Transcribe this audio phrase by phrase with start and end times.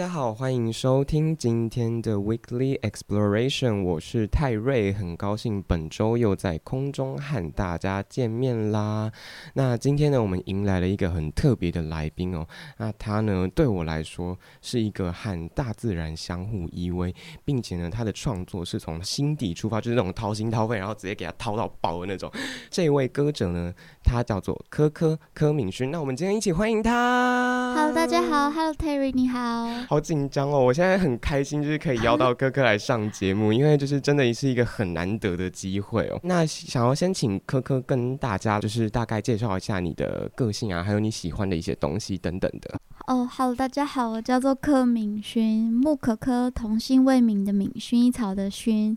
[0.00, 9.12] 大家好，欢迎收听今天的 Weekly Exploration，我是泰瑞，很高兴本周又在空中和大家见面啦。
[9.52, 12.46] 那今天呢，我们迎来了一个很特别的来宾哦。
[12.78, 17.14] 那他呢，对我来说是一个和大自然相互依偎，
[17.44, 22.32] 并且呢，他的创作是从心底出发，就是那种掏心掏肺，然后直接给他掏到爆的那种。
[22.70, 23.70] 这位歌者呢，
[24.02, 25.90] 他叫做柯柯柯敏勋。
[25.90, 27.74] 那我们今天一起欢迎他。
[27.76, 29.68] Hello，大家好，Hello 泰瑞你好。
[29.90, 30.60] 好紧张哦！
[30.60, 36.20] 我现在很开心，就是可以邀到柯柯来上节目，因为就是真的是一个很难得的机会哦。
[36.22, 42.78] 那想要先请科科跟大家就是大概介绍一下你的个性啊，还有你喜欢的一些东西等等的。
[43.08, 48.96] 哦，好，大家好，我叫做柯敏勋，木可可，童姓未泯的敏，薰衣草的薰。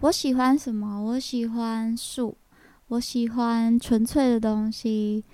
[0.00, 1.00] 我喜欢什么？
[1.00, 2.36] 我喜欢树，
[2.88, 5.24] 我喜欢纯粹的东西，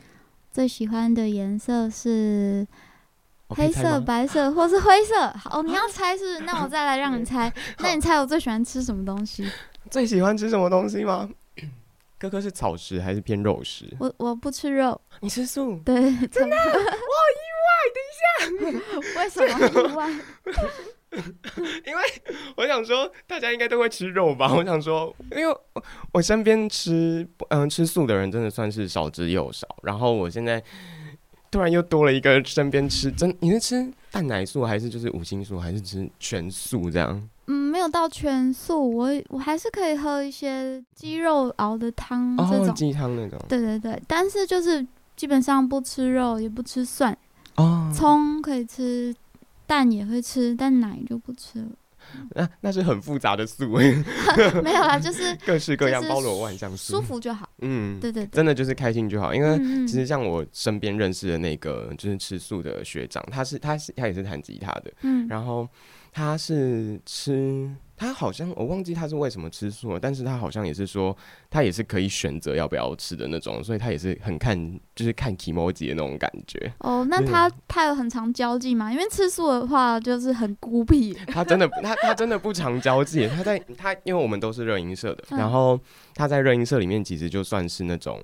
[0.50, 2.66] 最喜欢的颜色是。
[3.54, 6.40] 黑色、白色或是灰色，哦，你要猜是是？
[6.44, 7.52] 那我再来让你猜。
[7.80, 9.46] 那你猜我最喜欢吃什么东西？
[9.90, 11.28] 最喜欢吃什么东西吗？
[12.18, 13.86] 哥哥是草食还是偏肉食？
[13.98, 15.00] 我我不吃肉。
[15.20, 15.80] 你吃素？
[15.84, 15.94] 对，
[16.28, 16.78] 真的，我好
[17.36, 17.70] 意外。
[17.94, 20.10] 等一下，为什么意外？
[21.86, 22.02] 因为
[22.56, 24.52] 我想说，大家应该都会吃肉吧？
[24.54, 25.56] 我想说，因为
[26.12, 29.66] 我身边吃嗯吃素的人真的算是少之又少。
[29.82, 30.62] 然后我现在。
[31.50, 37.28] 突然又多了一个身边吃真，你是吃蛋奶素还是就是五星素还是吃全素这样？
[37.46, 43.36] 嗯，没有到全素，我我还是可以喝一些鸡肉熬的汤这种鸡汤那种。
[43.48, 47.16] 对对对，但是就是基本上不吃肉，也不吃蒜。
[47.56, 49.12] 哦，葱可以吃，
[49.66, 51.68] 蛋也会吃，但奶就不吃了。
[52.30, 53.68] 那那是很复杂的素，
[54.62, 57.48] 没有啦，就是各式各样，包罗万象，舒服就好。
[57.62, 59.34] 嗯，对对对，真的就是开心就好。
[59.34, 65.68] 因为其实像我身边认识的那个就是吃素的学长，他是他是他也是弹吉他的，嗯，然后
[66.12, 67.70] 他是吃。
[68.00, 71.14] 他好像我忘记他是为什么吃素了，但是他好像也是说
[71.50, 76.72] 他也是可以选择要不要吃的那种，所以他也是很看就是看 kimoji 的那种感觉。
[76.78, 78.90] 哦，那他、他有很常交际吗？
[78.90, 81.12] 因为吃素的话就是很孤僻。
[81.26, 83.28] 他真的他他真的不常交际。
[83.28, 85.78] 他在他因为我们都是热音社的，然后
[86.14, 88.18] 他在热音社里面其实就算是那种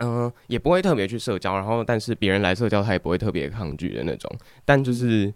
[0.00, 4.28] 嗯、呃、也不会特别去社交，然后但是别人来社交他也不会特别抗拒的那种。
[4.64, 5.32] 但就是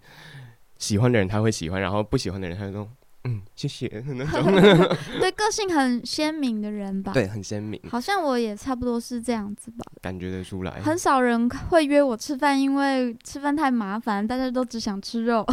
[0.81, 2.87] 喜欢的人他会喜欢，然后不喜欢的人他就说。
[3.23, 3.87] 嗯，谢谢
[4.17, 4.51] 那种。
[5.21, 7.11] 对，个性很鲜明的人吧？
[7.13, 7.79] 对，很鲜明。
[7.87, 9.85] 好像我也差不多是这样子吧。
[10.01, 10.81] 感觉得出来。
[10.83, 15.45] 很少人会约我吃饭，因为吃饭太麻烦，大家都只想吃肉，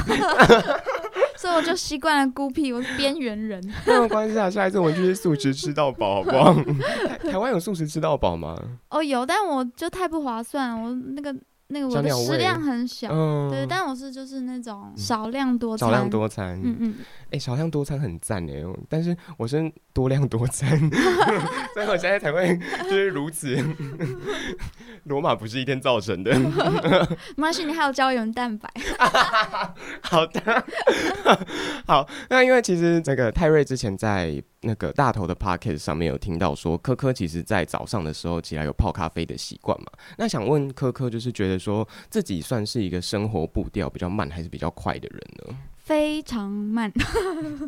[1.36, 3.62] 所以我就习惯了孤僻，我是边缘人。
[3.86, 6.54] 没有关系啊，下一次我们去素食吃到饱，好不好？
[7.30, 8.56] 台湾有素食吃到饱吗？
[8.88, 11.36] 哦，有，但我就太不划算，我那个。
[11.70, 20.78] 那个我的食量很小，嗯、对，但我是就是那种少量多餐，少量多餐，嗯嗯，哎、欸，少量多餐很赞哎，但是我是多量多餐，
[21.74, 23.56] 所以我现在才会就是如此。
[25.04, 26.32] 罗马不是一天造成的，
[27.36, 28.68] 没关系，你还有胶原蛋白。
[30.02, 30.64] 好的，
[31.86, 39.86] 好，那因为其实这个泰瑞之前在那个大头的 podcast 上面有听到说，科科其实在早上的时候起来有泡咖啡的习惯嘛，
[40.18, 45.56] 那想问科科，就是觉得说自己算是一个生活步调比较慢还是比较快的人呢？
[45.76, 46.92] 非常慢，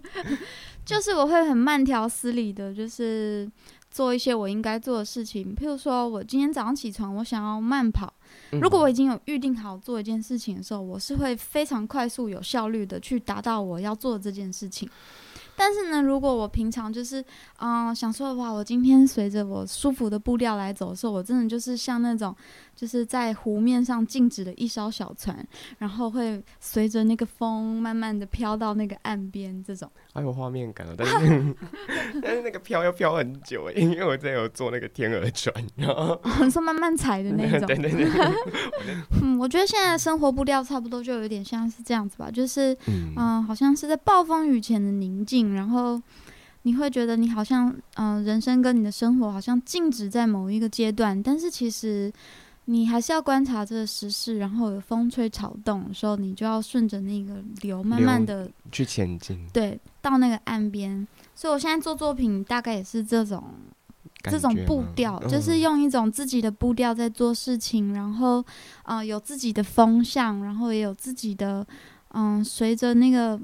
[0.85, 3.50] 就是我会很慢条斯理的，就是。
[3.93, 8.15] 做一些我应该做的事情，譬如说，我今天早上起床，我想要慢跑。
[8.53, 14.88] 如果我已经有预定好做一件事情的时候，我是会非常快速、有效率的去达到我要做的这件事情。
[15.56, 17.20] 但是呢，如果我平常就是，
[17.59, 22.32] 嗯、呃，想说的话，我今天随着我舒服的步调来走的时候，我真的就是像那种，
[22.81, 25.47] 就是在湖面上静止的一艘小船，
[25.77, 29.91] 然后会随着那个风慢慢的飘到那个岸边，这种。
[30.15, 31.55] 还有画面感了，但是
[32.23, 37.67] 但是那个飘要飘很久哎，因为我之前有坐那个天鹅船，然后你说慢慢踩的那种。
[37.67, 38.09] 对对对。
[39.21, 46.00] 嗯，我觉得现在生活步调差不多，就有点像是这样子吧，就是嗯、呃，好像是在暴风雨前的宁静，然后
[46.62, 52.11] 你会觉得你好像嗯、呃，人生跟你的生活好像静止在某一个阶段，但是其实。
[52.67, 59.45] 你还是要观察这个时事，然后有风吹草动的时候，你就要顺着那个流，慢慢的去前进。
[59.53, 61.07] 对，到那个岸边。
[61.35, 63.43] 所以我现在做作品，大概也是这种
[64.25, 68.41] 这种步调，嗯、就是用一种自己的步调在做事情，然后
[68.83, 71.67] 啊、呃，有自己的风向，然后也有自己的
[72.11, 73.41] 嗯，随着那个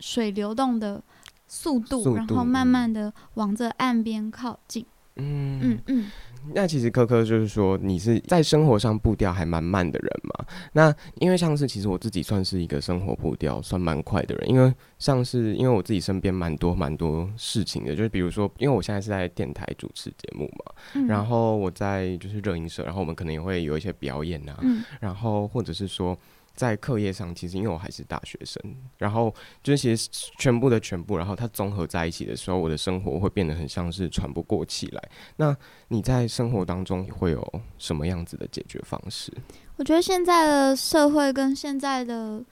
[0.00, 1.00] 水流动的
[1.46, 4.84] 速度，速度然后慢慢的往这岸边靠近。
[5.16, 5.82] 嗯嗯嗯。
[5.86, 6.10] 嗯
[6.54, 10.46] 那其实科科就是说，你是在生活上步调还蛮慢的人嘛？
[10.72, 26.16] 那因为像是其实我自己算是一个生活步调算蛮快的人，因为像是因为我自己身边蛮多蛮多事情的，就是比如说，因为我现在是在电台主持节目嘛，嗯、然后我在就是热音社，然后我们可能也会有一些表演啊，嗯、然后或者是说。
[26.56, 28.60] 在课业上，其实因为我还是大学生，
[28.96, 29.32] 然后
[29.62, 30.08] 就是其实
[30.38, 35.08] 全部的全部，然后它综合在一起的时候，我的生活会变得很像是喘不过气来。
[35.36, 35.54] 那
[35.88, 39.32] 你在生活当中会有什么样子的解决方式？
[39.76, 42.42] 我觉得现在的社会跟现在的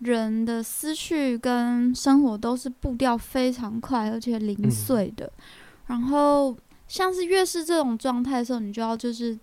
[0.00, 5.42] 人的思绪跟生活都是步调非常快而且零碎的，嗯、
[5.86, 6.56] 然后
[6.88, 9.38] 像是越是这种状态的时候，你就要就是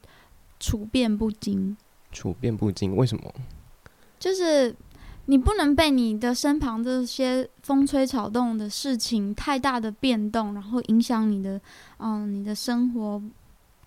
[0.59, 1.77] 处变不惊。
[2.11, 3.33] 处变不惊，为什么？
[4.19, 4.75] 就是
[5.25, 11.59] 你不能被你的身旁这些风吹草动的事情太大的变动，然后影响你的
[11.97, 13.21] 嗯你的生活。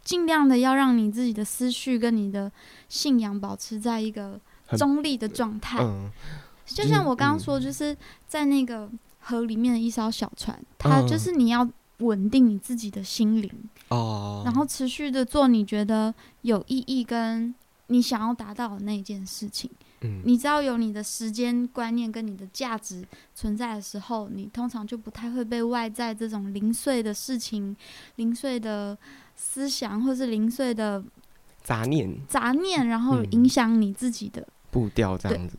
[0.04, 2.50] 尽量的要让你自己的思绪跟你的
[2.88, 4.36] 信仰保持在一个
[4.76, 5.78] 中立的状态。
[5.80, 6.10] 嗯、
[6.66, 7.96] 就像我刚刚说，就是
[8.26, 8.90] 在那个
[9.20, 11.64] 河里面的一艘小船，嗯、它就是你要
[11.98, 13.48] 稳定你自己的心灵
[13.90, 17.54] 哦，然后持续的做你觉得有意义跟
[17.86, 19.70] 你想要达到的那件事情。
[20.24, 23.04] 你只要有你的时间观念跟你的价值
[23.34, 27.76] 存在的时候，你通常就不太会被外在这种零碎的事情、
[28.16, 28.96] 零碎的
[29.36, 31.02] 思想或是零碎的
[31.62, 35.56] 杂念、杂念，然后影响你自己的步调这样子。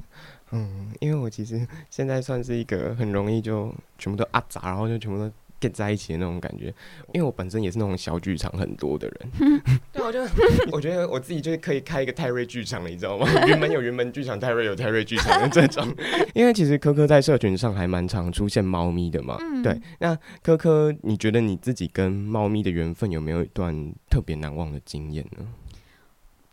[0.51, 5.31] 嗯，因为我其实现在算是一个很容易就全部都阿杂，然后就全部都。
[5.69, 6.65] 在一起的那种感觉，
[7.13, 9.61] 因为我本身也是那种小剧场很多的人，
[9.91, 10.19] 对，我就
[10.71, 13.27] 我觉得我自己就是可以开一个泰瑞剧场了，你知道吗？
[13.47, 15.87] 云门有云门剧场，泰瑞有泰瑞剧场的这种。
[16.33, 19.79] 因为其实科科在社群上还蛮常出现猫咪的嘛，嗯、对。
[19.99, 25.45] 那科科，你觉得你自己跟猫咪的缘分有没有一段特别难忘的经验呢？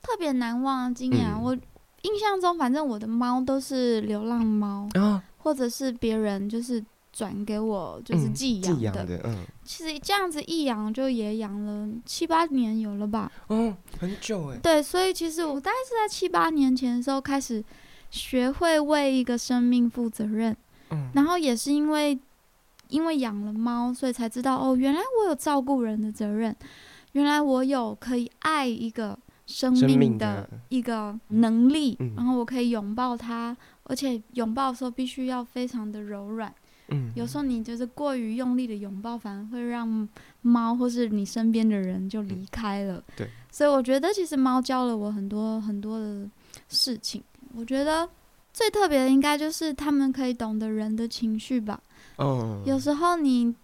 [0.02, 6.84] 特别难忘的经验，嗯、我印象中，反正我的猫都是流浪猫，啊、或者是别人就是。
[7.12, 13.30] 转给我就是寄养的，嗯的嗯、其实这样子一养就也养了七八年有了吧？
[13.48, 14.58] 哦，很久哎。
[14.58, 17.62] 对，所以其实我大概是在七八年前的时候开始
[18.10, 20.56] 学会为一个生命负责任，
[20.90, 22.18] 嗯、然后也是因为
[22.88, 26.54] 因为养了猫，所以才知道哦，原来我有照顾人的责任，
[27.12, 36.54] 原来我有可以爱一个生命的一个能力，嗯、然后我可以拥抱它，而且拥抱的时候必须要非常的柔软。
[36.90, 40.08] 嗯，有时候你就是过于用力的拥抱，反而会让
[40.42, 42.96] 猫或是你身边的人就离开了。
[42.96, 46.28] 嗯，对，所以我觉得其实猫教了我很多很多的
[46.68, 47.22] 事情。
[47.54, 48.08] 我觉得
[48.52, 51.80] 最特别的应该就是他们可以懂得人的情绪吧。
[52.16, 53.54] 哦，有时候你。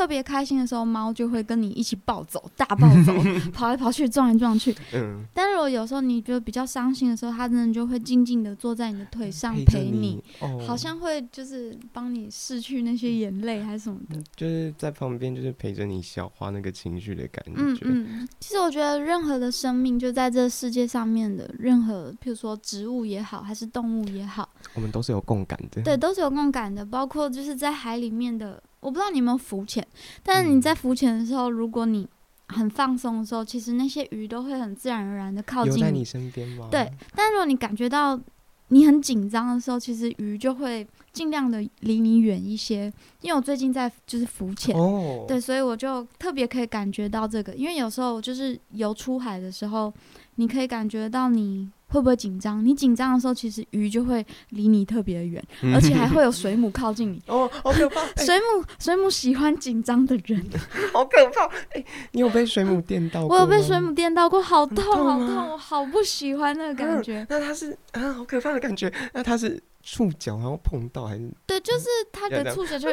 [0.00, 3.12] 特别开心的时候，猫就会跟你一起暴走，大暴走，
[3.52, 4.74] 跑来跑去，撞来撞去。
[4.94, 5.22] 嗯。
[5.34, 14.18] 但如果有时候你觉得比较伤心的时候，它真的就会静静的坐在你的腿上陪你，哦、好像会就是帮你拭去那些眼泪还是什么的。
[14.34, 17.52] 就是在旁边，就是陪着你消化那个情绪的感觉。
[17.60, 18.28] 嗯嗯。
[18.40, 25.82] 其实我觉得任何的生命，就在这世界上面的任何，譬如说植物也好，还是动物也好，我们都是有共感的。
[25.82, 28.62] 对，都是有共感的，包括就是在海里面的。
[28.80, 29.86] 我不知道你有没有浮潜，
[30.22, 32.08] 但是你在浮潜的时候，嗯、如果你
[32.48, 36.68] 很放松的时候，其实那些鱼都会很自然而然的靠近你，在你身边吗？
[36.70, 38.18] 对，但如果你感觉到
[38.68, 42.92] 你很紧张的时候，其实鱼就会尽量的离你远一些。
[43.20, 47.54] 因为我最近在就是浮潜，哦、对，所以我就特别可以感觉到这个。
[47.54, 49.92] 因为有时候就是游出海的时候，
[50.36, 52.64] 你可以感觉到你会不会紧张？
[52.64, 57.20] 你紧张的时候，其实鱼就会离你特别远，嗯、而且还会有水母靠近你。
[57.26, 58.00] 哦，好可怕！
[58.16, 60.44] 水母，水母喜欢紧张的人，
[60.94, 61.46] 好可怕！
[61.46, 63.36] 哎、欸，你有被水母电到过？
[63.36, 67.18] 我有被水母电到过，好痛，痛好痛，我好不喜欢那个感觉。
[67.18, 68.92] 啊、那它是啊，好可怕的感觉。
[69.12, 71.30] 那它是触角然后碰到还是？
[71.46, 72.88] 对，就是它的触角就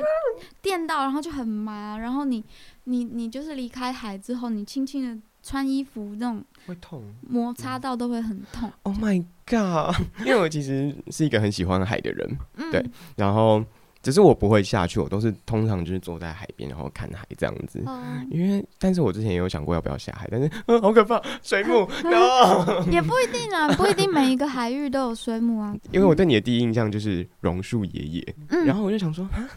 [0.62, 1.98] 电到，然后就很麻。
[1.98, 2.44] 然后你，
[2.86, 5.22] 你，你就是离开海之后，你轻轻的。
[5.48, 8.70] 穿衣服那种会痛，摩擦到都会很痛。
[8.84, 9.96] Oh my god！
[10.20, 12.86] 因为我其实是一个很喜欢海的人，嗯、对，
[13.16, 13.63] 然后
[14.04, 17.82] 只是我不会下去，我都是通常就是坐在海边然后看海这样子。
[17.86, 21.88] 嗯、因为，但是我之前也有想过要不要下海，但是嗯， 好可怕，水母。
[22.04, 22.84] No!
[22.92, 25.74] 也不一定啊，不一定每一个海域都有水母啊。
[25.94, 29.48] 因为我对你的第一印象就是榕树爷爷，嗯、然后我就想说啊，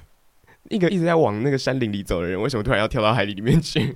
[0.70, 3.94] 一个一直在往那个山林里走的人，为什么突然要跳到海里里面去？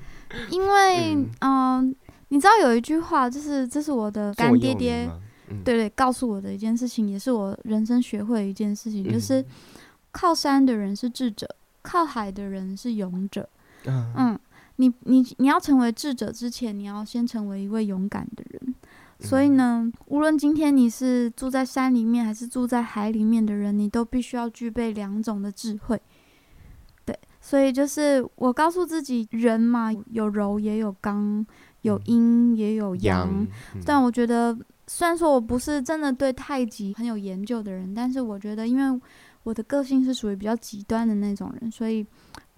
[0.50, 1.94] 因为，嗯、呃，
[2.28, 5.08] 你知道有一句话，就是这是我的干爹爹，
[5.48, 9.44] 嗯、对对，告诉我的一件事情，也是我人生学会的一件事情，嗯、就是
[10.10, 11.48] 靠山的人是智者，
[11.80, 13.48] 靠海的人是勇者。
[13.84, 14.40] 嗯，嗯，
[14.76, 18.60] 你你你要成为智者之前，你要先成为一位勇敢的人。
[18.66, 26.00] 嗯、所以呢，无论今天你是住在山里面还是住在海里面的人，你都必须要具备两种的智慧。
[27.46, 31.44] 所以就是我告诉自己，人嘛，有柔也有刚，
[31.82, 33.46] 有阴也有阳。
[33.84, 39.00] 但我觉得，虽然说我不是真的对太极很有研究的人，但是我觉得，因为
[39.42, 42.06] 我的个性是属于比较极端的那种人，所以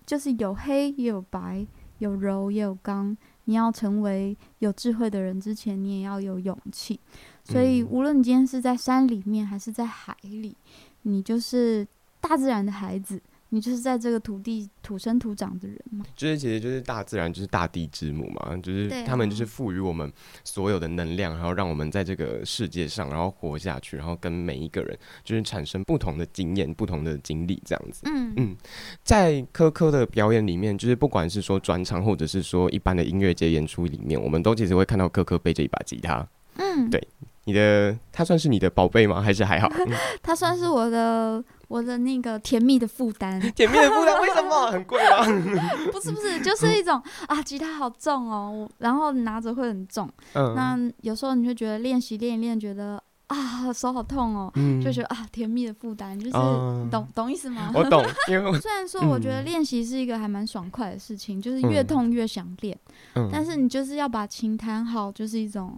[0.06, 1.66] 就是有黑也有白，
[1.98, 3.16] 有柔也有刚。
[3.46, 7.00] 你要成为有智慧的人之前，你也要有勇气。
[7.42, 10.56] 所以，无论你今天是在山里面还是在海里，
[11.02, 11.84] 你就是
[12.20, 13.20] 大自然的孩子。
[13.50, 20.12] 你就是在这个土地土生土长的人吗，就是其实就是大自然就是大地之母嘛，就是他们就是赋予我们
[20.42, 28.02] 所有的能量，然后让我们在这个世界上然后活下去，然后跟每一个人就是产生不同的经验、不同的经历这样子。
[28.06, 28.56] 嗯嗯，
[29.04, 36.26] 在科科的表演里面，就是不管是说专场或者是说一般的音乐节演出里面，我们都其实会看到科科背着一把吉他。
[36.58, 37.00] 嗯，对，
[37.44, 39.20] 你的他算是你的宝贝吗？
[39.20, 39.68] 还是还好？
[39.68, 41.44] 嗯、 他算是我的。
[41.68, 45.24] 我的那个甜蜜的负担， 甜蜜的负担为什么 很贵吗？
[45.92, 50.08] 不是不是，就是一种啊，吉他好重哦，然后拿着会很重。
[50.34, 57.72] 嗯，那有时候你会觉得练习练一练，觉得啊手好痛哦，嗯、就觉得啊甜蜜的负担，就是、嗯、懂懂意思吗？
[57.74, 62.78] 我懂，因为虽然说我觉得练习是一个还蛮爽快的事情，就是越痛越想练，
[63.14, 65.76] 嗯、但是你就是要把琴弹好，就是一种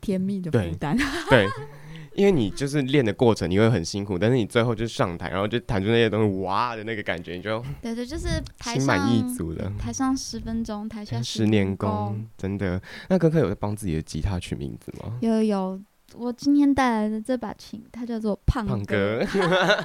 [0.00, 0.96] 甜蜜的负担。
[1.28, 1.46] 对。
[1.46, 1.50] 对
[2.16, 9.70] 因为你就是练的过程，你会很辛苦，但是你最后就上台，然后就弹出那些东西，哇的那个感觉，你就对对，就是台上心满意足的。
[9.78, 12.80] 台上十分钟，台下十年功，真的。
[13.08, 15.18] 那柯柯有在帮自己的吉他取名字吗？
[15.20, 15.78] 有有，
[16.14, 19.18] 我今天带来的这把琴，它叫做胖胖哥。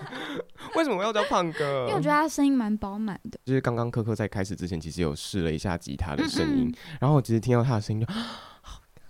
[0.76, 1.86] 为什么我要叫胖哥？
[1.88, 3.38] 因为我觉得他声音蛮饱满的。
[3.44, 8.14] 就是刚刚科科在开始之前，其实有试了一下吉他的声音，嗯嗯，然后我其实听到他的声音就。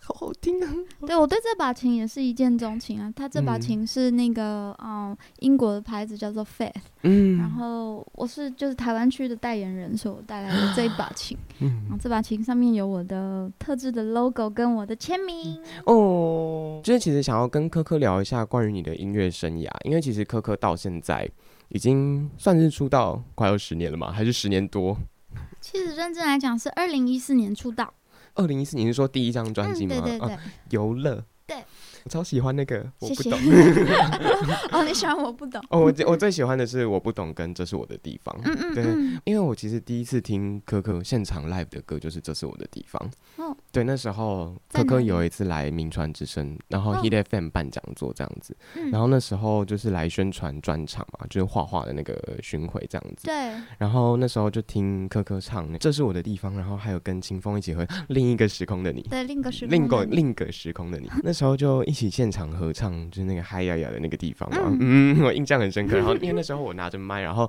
[0.04, 0.68] 好好听啊！
[1.06, 3.14] 对，我对这把琴也是一见钟情啊。
[3.16, 11.38] 它这把琴是那个嗯，英国的牌子叫做 Faith，嗯，然后我是就是台湾区的代言人，所以我带来的这一把琴。
[11.62, 15.62] 嗯，然后这把琴上面有我的特制的 logo 跟我的签名。
[15.86, 21.30] 哦，就是其实想要跟柯柯聊一下关于你的音乐生涯，因为其实柯柯到现在
[21.70, 24.98] 已经算是出道快要十年了嘛，还是十年多？
[25.62, 27.94] 其实认真来讲是二零一四年出道。
[28.36, 29.96] 二零一四年是说第一张专辑吗？
[29.98, 30.38] 嗯、对对对，
[30.70, 31.24] 游乐、啊。
[32.04, 33.40] 对，我超喜欢那个，我不懂。
[34.72, 35.62] 哦，你喜欢我不懂？
[35.70, 38.36] 哦，我我最喜欢的是我不懂跟这是我的地方。
[38.44, 38.84] 嗯嗯，对，
[39.26, 43.12] 因为我其实第一次听可可现场 live 的歌就是这是我的地方。
[43.38, 48.56] 哦，对，那时候可可有一次来名传之声，然后 Hit FM 办讲座这样子，
[48.92, 53.26] 然后那时候就是来宣传专场嘛，就是画画的那个巡回这样子。
[53.28, 65.98] 对，然后那时候就听可可唱这是我的地方，然后还有跟清风一起和另一个时空的你，对，另一个时空，另个另一个时空的你，那时候就一起现场合唱，就是那个嗨呀呀的那个地方嘛，嗯，嗯， 我印象很深刻。
[65.98, 67.46] 然后因为那时候我拿着麦，然后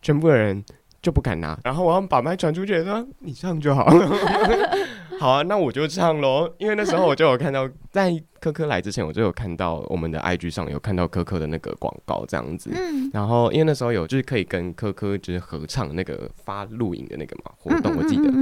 [0.00, 0.64] 全部的人
[1.02, 4.08] 就不敢拿，然后我要把麦传出去，说你唱就好了。
[5.20, 6.50] 好啊，那我就唱喽。
[6.56, 8.10] 因为那时候我就有看到，在
[8.40, 12.70] 科科来之前，我就有看到我们的 IG 上有看到科科的那个广告这样子。
[12.72, 13.10] 嗯。
[13.12, 18.32] 然后因为那时候有就是可以跟科科就是合唱那个发录影的那个嘛活动，我记得。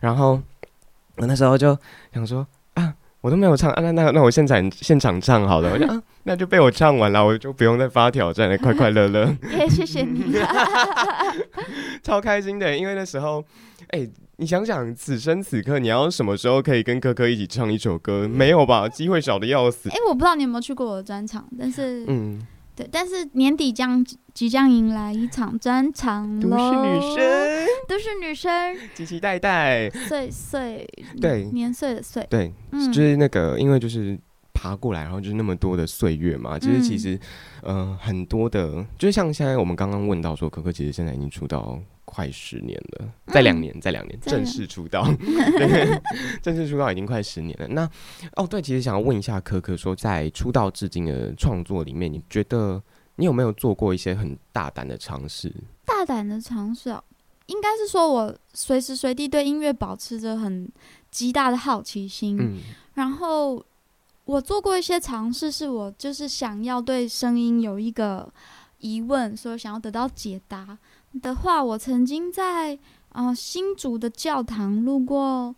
[0.00, 0.40] 然后
[1.16, 1.76] 我那时候就
[2.14, 2.46] 想说。
[3.20, 9.34] 我都没有唱啊，那那那我现场现场唱好了，我就啊， 那就被我唱完了，我就不用再发挑战了， 快快乐乐。
[9.58, 10.36] 也谢谢你，
[12.02, 13.42] 超开心的，因为那时候，
[13.88, 18.28] 哎、欸，你想想，此生此刻，你要什么时候可以跟科科一起唱一首歌？
[18.28, 18.88] 没有吧？
[18.88, 19.88] 机会少的要死。
[19.88, 24.04] 哎、欸，我不知道你有没有去过我的专场，但是，嗯，对，但是年底将
[24.34, 30.86] 即将迎来一场专场，都是女生，都是女生，期期待待，岁岁，
[31.20, 34.18] 对，年岁的岁，对，嗯，就是那个，因为就是。
[34.56, 37.14] 爬过来，然后就是那么多的岁月嘛，其实其实，
[37.62, 45.04] 嗯、呃，很多的，就像现在我们刚刚问到说，可可其实现在已经出道快十年了，在两年，在两年正式出道，
[45.58, 46.00] 对，
[46.40, 47.68] 正式出道已经快十年了。
[47.68, 47.88] 那
[48.36, 52.82] 哦，对，其实想要问一下可可，说在出道至今的创作里面，你觉得
[53.16, 55.52] 你有没有做过一些很大胆的尝试？
[55.84, 57.04] 大胆的尝试哦，
[57.46, 60.66] 应该是说我随时随地对音乐保持着很
[61.10, 62.58] 极大的好奇心，嗯，
[62.94, 63.62] 然后。
[64.26, 68.28] 我做过一些尝试，是我就是想要对声音有一个
[68.80, 70.76] 疑问，所以想要得到解答
[71.22, 72.76] 的话，我曾经在
[73.10, 75.54] 呃新竹的教堂录过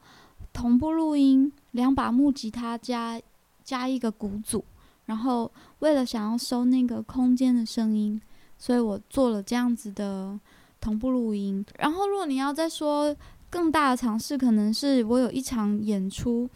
[0.52, 3.18] 同步录音，两把木吉他加
[3.64, 4.62] 加一个鼓组，
[5.06, 8.20] 然后为了想要收那个空间的声音，
[8.58, 10.38] 所以我做了这样子的
[10.78, 11.64] 同步录音。
[11.78, 13.16] 然后如果你要再说
[13.48, 16.46] 更大的尝试，可能是我有一场演出。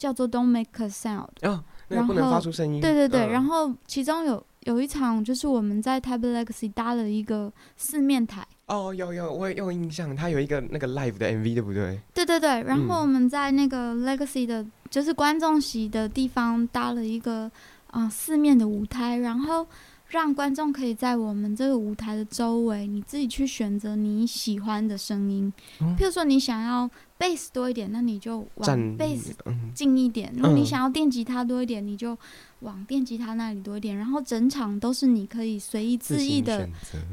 [0.00, 2.80] 叫做 Don't Make a Sound，哦，那个不能发出声音。
[2.80, 8.42] 对对对，嗯、然后其中有有一场就是我们在 Table Legacy 搭了一个四面台。
[8.64, 12.00] 哦，有有，我有印象，它有一个那个 live 的 MV，对不对？
[12.14, 17.42] 对对对，然后我们在那个 Legacy 的，就是观众席的地方搭了一个
[17.88, 19.66] 啊、呃、四面的舞台，然后。
[20.10, 25.52] 让观众可以在我们这个舞台的周围，你自己去选择你喜欢的声音。
[25.80, 29.34] 嗯、譬如说，你想要贝斯多一点，那你就往贝斯
[29.74, 32.16] 近一点；如果你想要电吉他多一点，你就
[32.60, 33.94] 往电吉他那里多一点。
[33.94, 36.66] 然后整场都是你可以随意恣意的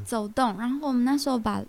[0.06, 0.58] 走动。
[0.58, 1.62] 然后我们那时候把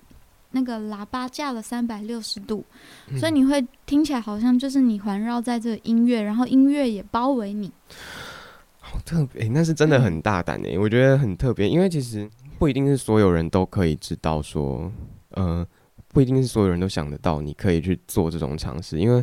[0.52, 2.64] 那个喇叭架了三百六十度，
[3.08, 7.72] 嗯、所以你会听起来好像就是你环绕在这个音乐，然后音乐也包围你。
[8.78, 14.90] 好特别、欸，那是真的很大胆诶、欸，我觉得很特别，因为其实不一定是所有人都可以知道说，
[15.30, 15.66] 呃，
[16.08, 19.22] 不一定是所有人都想得到你可以去做这种尝试，因为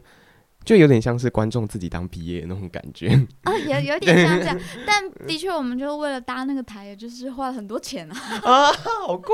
[0.64, 3.08] 就有点像是观众自己当毕业那种感觉。
[3.44, 8.72] 啊，有 有点像这样，但的确我们就为了搭那个台，也就是花了很多钱啊，啊，
[9.06, 9.34] 好贵，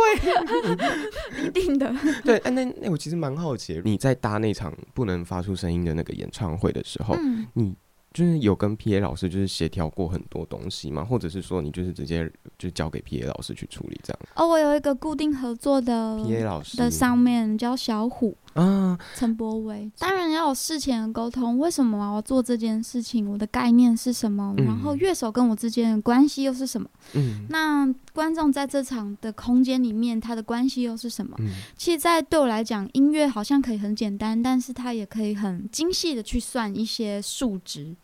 [1.43, 1.93] 一定的，
[2.23, 7.75] 对，哎、啊，那那我其实蛮好奇，你在搭那场不能发出声音的那个演唱会的时候，嗯、你。
[8.13, 11.03] 就是有跟 P A 老师就是协调过很多东西吗？
[11.03, 14.19] 或者是说你就是直接就交给 P A 老师去处理这样？
[14.35, 19.89] 哦，我有一个固定合作的 P A 老师的上面叫小虎啊，陈柏维。
[19.97, 23.29] 当然要有事前的沟通，为什么我要做这件事情？
[23.31, 24.53] 我的概念是什么？
[24.57, 26.89] 嗯、然后乐手跟我之间的关系又是什么？
[27.13, 31.33] 嗯，那观众在这场的空间里面，他的关系又是什么？
[31.39, 37.95] 嗯，其实，在对我来讲，音乐好像可以很简单，但是它也可以很精细的去算一些数值。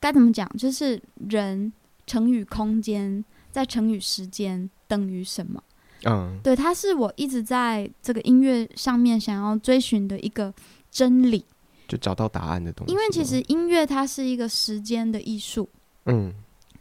[0.00, 0.48] 该怎么讲？
[0.56, 1.72] 就是人
[2.06, 5.62] 乘以空间，再乘以时间等于什么？
[6.04, 10.52] 嗯，对，它是我一直在这个音乐上面想要追寻的一个
[10.90, 11.44] 真理，
[11.88, 12.92] 就找到答案的东西。
[12.92, 15.68] 因为其实音乐它是一个时间的艺术，
[16.04, 16.32] 嗯，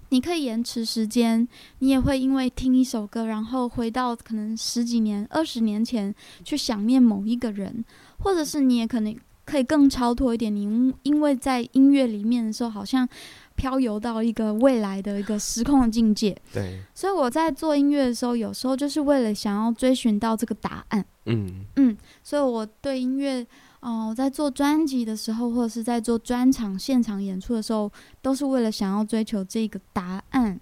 [0.10, 1.48] 你可以延迟时间，
[1.80, 7.84] 你也会因为听一首歌，然后回到可能十几年、二十年前去想念某一个人，
[8.20, 9.16] 或者是你也可能。
[9.46, 13.08] 可以更超脱一点，你因为在音乐里面的时候，好像
[13.56, 16.36] 漂游到一个未来的一个时空的境界。
[16.52, 21.06] 对，所以我在做音乐的时候，有时候就是为了想要追寻到这个答案。
[21.28, 23.42] 嗯嗯，所以我对音乐，
[23.82, 30.60] 哦、呃，我在做专辑的时候，或者是在做专场现场演出的时候，都是为了想要追求这个答案，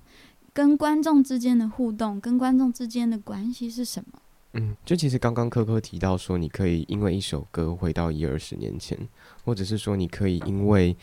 [0.53, 4.19] 跟观众之间的互动，跟观众之间的关系是什么？
[4.53, 8.97] 嗯，就其实刚刚科科提到说，你可以因为一首歌回到一二十年前，
[9.43, 10.95] 或者是说你可以因为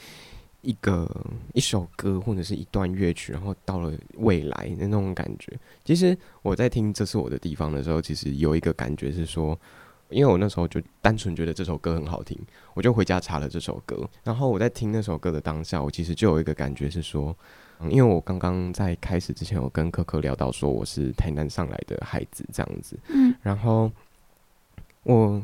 [0.63, 1.09] 一个
[1.53, 5.53] 一首歌或者是一段乐曲，然后到了未来的那种感觉。
[5.85, 9.59] 其实我在听《这是我的地方》的时候，其实有一个感觉是说，
[10.11, 12.39] 因为我那时候就单纯觉得这首歌很好听，
[12.75, 14.09] 我就回家查了这首歌。
[14.25, 17.37] 然后我在听那首歌的当下，我其实就有一个感觉是说。
[17.89, 23.91] 因为我刚刚在开始之前，我跟可可聊到说我是台南上来的孩子这样子，嗯，然后
[25.03, 25.43] 我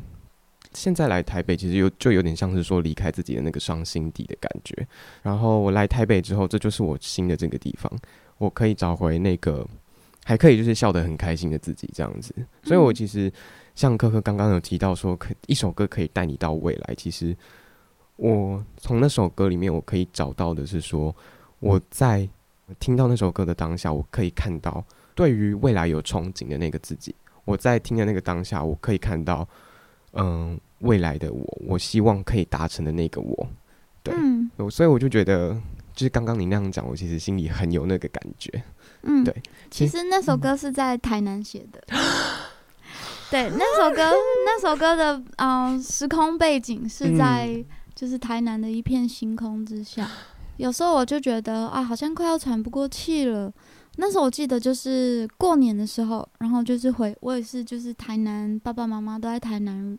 [0.74, 4.87] 现在来台北，其实有就有点像是说离开自己的那个伤心地的感觉。
[5.22, 7.90] 然后我来台北之后，这就是我新的这个地方，
[8.37, 9.66] 我可以找回那个
[10.22, 12.35] 还可以就是笑得很开心的自己这样子。
[12.62, 13.33] 所以我其实
[13.76, 16.94] 像科科刚刚有提到说，可一首歌可以带你到未来。
[16.96, 17.36] 其实
[18.16, 21.14] 我从那首歌里面，我可以找到的是说。
[21.58, 22.28] 我在
[22.78, 24.84] 听到那首歌的当下，我可以看到
[25.14, 27.14] 对于未来有憧憬的那个自己。
[27.46, 29.48] 我在听的那个当下，我可以看到，
[30.12, 33.48] 嗯，未来的我，我希望可以达成的那个我。
[34.02, 35.54] 对，嗯，所以我就觉得，
[35.94, 38.62] 就是刚刚你那样讲，我其实心里很有那个感觉。
[39.02, 39.34] 嗯，对，
[39.70, 41.82] 其实那首歌是在台南写的。
[41.88, 41.98] 嗯、
[43.30, 44.12] 对，那首歌，
[44.44, 50.04] 那首歌的嗯、呃，时空背景是在就是台南的一片星空之下。
[50.04, 50.10] 嗯、
[50.58, 53.52] 有时候我就觉得啊，好像快要喘不过气了。
[53.96, 59.98] 那时候我记得就是过年的时候，然后就是回我也是就是台南，爸爸妈妈都在台南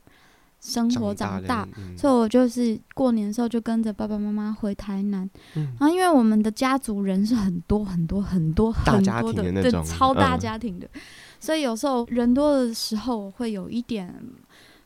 [0.67, 5.29] 生活长大，长大嗯、所以我就是过年的时候就跟着爸爸妈妈回台南。
[5.55, 11.01] 嗯、然后因为我们的家族人是很多很多很多很多的，的对，超大家庭的，嗯、
[11.39, 14.13] 所以有时候人多的时候我会有一点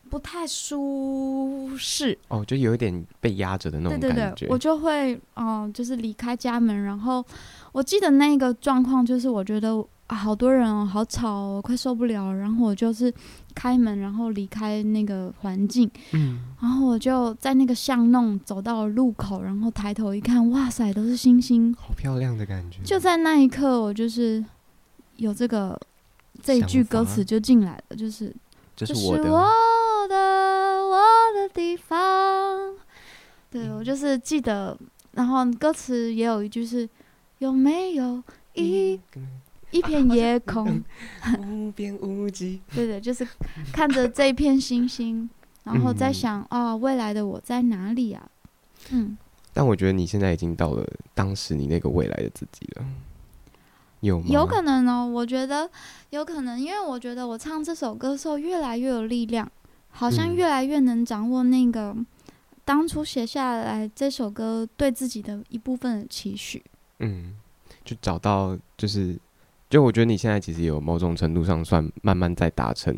[0.09, 2.17] 不太舒适。
[2.27, 4.15] 哦，就有一点被压着的那种感觉。
[4.15, 7.25] 对对对，我就会哦、呃，就是离开家门，然后。
[7.73, 9.69] 我记得那个状况就是，我觉得
[10.11, 12.37] 啊，好多人哦，好吵哦，快受不了了。
[12.37, 13.13] 然后我就是
[13.55, 15.89] 开门，然后离开那个环境。
[16.11, 16.53] 嗯。
[16.59, 22.81] 然后我就在那个巷弄走到了路口，然后抬头一看，哇塞，都是星星，好漂亮的感觉。
[22.83, 24.43] 就在那一刻，我就是
[25.15, 25.79] 有这个
[26.43, 28.35] 这一句歌词就进来了，就是
[28.75, 30.15] 这是我的我的
[30.87, 30.99] 我
[31.33, 32.75] 的地方。
[33.49, 34.77] 对，我就是记得，
[35.13, 36.89] 然后歌词也有一句是。
[37.41, 38.21] 有没有
[38.53, 39.40] 一、嗯、
[39.71, 40.83] 一片 夜空，
[41.39, 42.61] 无边无际？
[42.75, 43.27] 对的，就是
[43.71, 45.29] 看着这片星星，
[45.63, 48.29] 然后在想啊、未来的我在哪里啊？
[48.91, 49.17] 嗯。
[49.53, 52.85] 但我觉得你现在已经到了当时你那个未来的自己了，
[53.99, 54.25] 有吗？
[54.29, 55.69] 有可能哦，我觉得
[56.09, 59.51] 有可能，因为我觉得我唱这首歌的时候越来越有力量，
[59.89, 61.93] 好像越来越能掌握那个
[62.63, 66.63] 当初写下来这首歌对自己的一部分的期许。
[66.99, 67.35] 嗯，
[67.83, 69.19] 就找到就是，
[69.71, 72.93] 就我觉得你现在其实有某种程度上算慢慢在达成，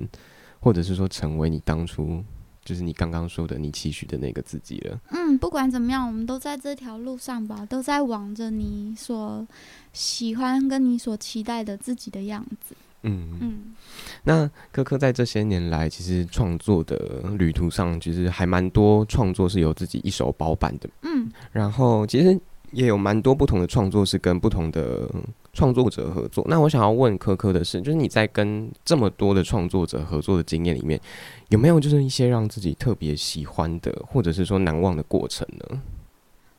[0.59, 2.21] 或者是说成为你当初
[2.65, 4.99] 就是你刚刚说的你期许的那个自己了。
[5.11, 9.45] 嗯，不管怎么样，我们都在这条路上吧，都在往着你所
[9.93, 12.75] 喜欢跟你所期待的自己的样子。
[13.03, 13.75] 嗯嗯，嗯
[14.23, 20.89] 那科科在这些年来，其实创作的旅途上，其实还蛮多创作是由自己一手包办的。
[21.03, 22.39] 嗯，然后其实。
[22.71, 25.07] 也有蛮多不同的创作是跟不同的
[25.53, 26.43] 创作者合作。
[26.49, 30.99] 那我想要问科科的是，就是你在跟这么多的创作者合作的经验里面，
[31.49, 35.81] 有没有就是一些让自己特别喜欢的，或者是说难忘的过程呢？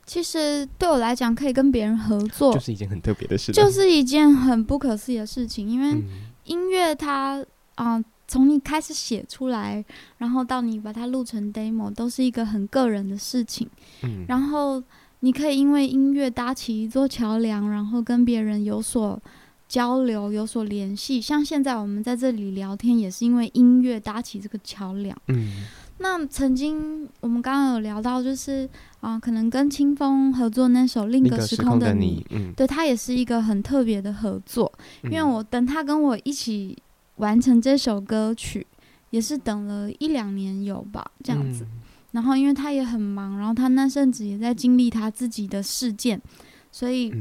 [0.06, 5.68] 其实对我来讲，可以跟别人合作，就是一件很特别的事，就是一件很不可思议的事情。
[5.68, 6.00] 因为
[6.44, 9.84] 音乐它啊，从、呃、你开始写出来，
[10.18, 13.68] 然后到你把它录成 demo，都是一个很个人的事情。
[14.02, 14.80] 嗯，然后。
[15.24, 19.18] 你可以因为音乐搭起一座桥梁，然后跟别人有所
[19.66, 21.18] 交流、有所联系。
[21.18, 25.16] 像现在我们在这里聊天，也是因为音乐搭起这个桥梁。
[25.28, 25.64] 嗯，
[25.96, 28.68] 那曾经我们刚刚有聊到，就是
[29.00, 34.70] 啊、呃，可能跟清风合作那首《另一个时空的你》，嗯，对，他也是一个很特别的合作。
[35.04, 36.76] 因为我等他跟我一起
[37.16, 38.66] 完成这首歌曲，
[39.08, 41.64] 也是等了一两年有吧，这样子。
[41.64, 41.80] 嗯
[42.14, 46.22] 然后，因为他也很忙，然后他那阵子也在经历他自己的事件，
[46.70, 47.12] 所以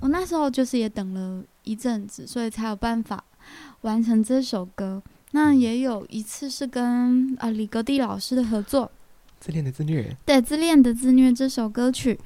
[0.00, 3.22] 我那时候就是也等了一阵子，所以才有办法
[3.82, 5.00] 完成这首歌。
[5.30, 8.86] 那也有一次是跟啊李格蒂老师的合作，
[9.38, 10.02] 《自恋的自虐》。
[10.26, 12.18] 对，《自恋的自虐》这首歌曲，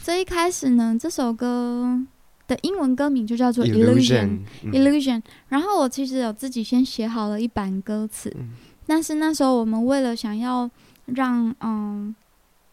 [0.00, 2.00] 最一开始呢，这首歌
[2.46, 4.38] 的英文歌名就叫做 Illusion，
[4.70, 5.16] 《Illusion》。
[5.48, 8.50] 然后我其实有自己先写好了一版歌词，嗯、
[8.86, 10.70] 但是那时候我们为了想要。
[11.14, 12.14] 让嗯，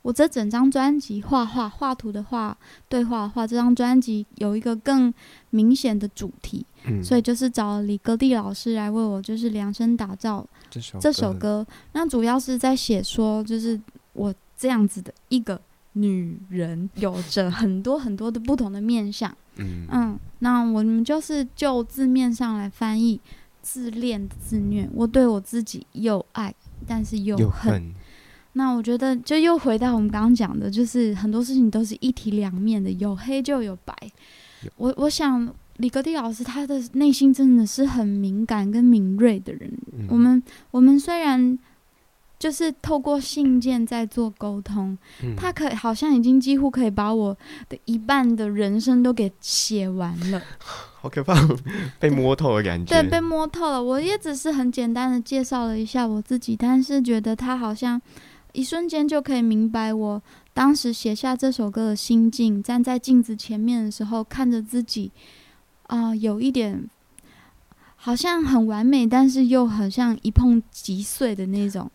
[0.01, 2.55] 我这整张专辑画画画图的画
[2.87, 5.13] 对画的画，这张专辑有一个更
[5.49, 11.65] 明显的主题，嗯、所以就是找李格弟老师来为我就是量身打造这首这首歌。
[11.93, 13.79] 那主要是在写说，就是
[14.13, 15.59] 我这样子的一个
[15.93, 19.35] 女人，有着很多很多的不同的面相。
[19.55, 23.19] 嗯，嗯，那我们就是就字面上来翻译，
[23.61, 26.53] 自恋自虐，我对我自己又爱，
[26.85, 27.45] 但是又恨。
[27.45, 27.95] 又恨
[28.57, 33.93] 那我觉得，就又回到我们刚刚讲的，就是很多事情都是一体两面的，有黑就有白。
[34.63, 39.69] 有我我想李格弟老师他的内心真的是很敏感跟敏锐的人。
[39.91, 40.41] 嗯、我们
[40.71, 41.59] 我们虽然
[42.39, 47.37] 就是透过信件在做沟通，嗯、他可好像已经几乎可以把我
[47.67, 50.41] 的一半的人生都给写完了。
[50.95, 51.35] 好可怕，
[51.99, 52.85] 被摸透的感觉。
[52.85, 53.83] 对，对，被摸透了。
[53.83, 58.01] 我也只是很简单的介绍了一下我自己，但是觉得他好像。
[58.55, 60.21] 一瞬间就可以明白我
[60.53, 62.63] 当时写下这首歌的心境。
[62.63, 65.11] 站在镜子前面的时候，看着自己，
[65.87, 66.89] 啊、呃，有一点
[67.95, 71.89] 好像很完美，但是又好像一碰即碎的那种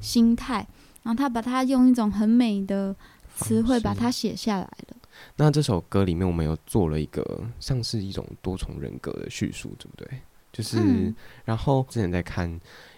[0.00, 0.58] 心态。
[0.58, 0.66] Oh.
[1.04, 2.94] 然后他把它用一种很美的
[3.36, 4.96] 词汇把它写下来了。
[5.36, 10.20] 那这首歌里面，我们有做了一个像是一种多重人格的叙述，对不对？
[10.52, 11.14] 就是，嗯、
[11.44, 12.48] 然后之前在看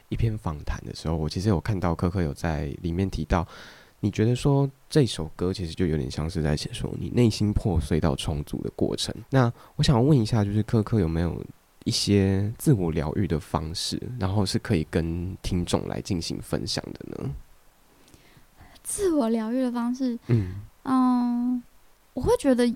[0.08, 3.46] 一篇访谈的时候，我其实有看到柯柯有在里面提到，
[4.00, 9.14] 你觉得说这首歌其实就有点像是在写说你内心破碎到重组的过程。
[9.30, 11.42] 那我想问一下，就是柯柯有没有
[11.84, 17.30] 一些自我疗愈的方式，然后是可以跟听众来进行分享的呢？
[18.82, 21.62] 自我疗愈的方式，嗯，嗯，
[22.14, 22.72] 我会觉得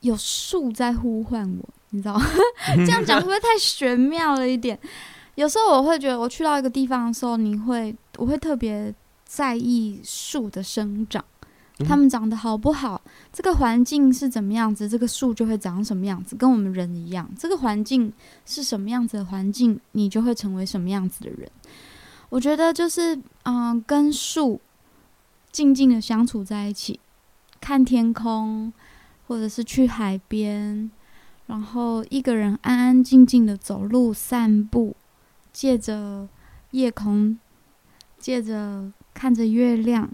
[0.00, 2.26] 有树在呼唤我，你知道吗？
[2.84, 4.78] 这样讲会不会太玄妙了一点？
[5.36, 8.92] 有时候我会觉得，我去到一个地方的时候，你会，我会特别
[9.24, 11.24] 在意树的生长，
[11.86, 13.00] 它们长得好不好，
[13.32, 18.12] 这个环境是怎么样子，这个树就会长什么样子，跟我们人一样，这个环境
[18.44, 21.48] 是什么样子的环境，你就会成为什么样子的人。
[22.28, 24.60] 我觉得就是，嗯，跟树。
[25.52, 27.00] 静静的相处在一起，
[27.62, 28.70] 看天空，
[29.26, 30.90] 或者是去海边，
[31.46, 34.94] 然后一个人安安静静的走路散步，
[35.56, 36.28] 借着
[36.72, 37.38] 夜空，
[38.18, 40.06] 借着看着月亮，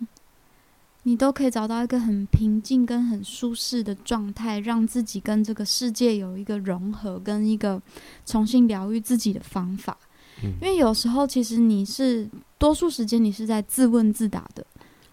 [1.03, 7.83] 你都可以找到一个很平静跟很舒适的状态，让自己跟这个世界有一个融合，跟一个
[8.25, 9.99] 重新疗愈自己的方法。
[10.45, 10.53] 嗯。
[10.63, 14.65] 因为有时候其实你是多数时间你是在自问自答的。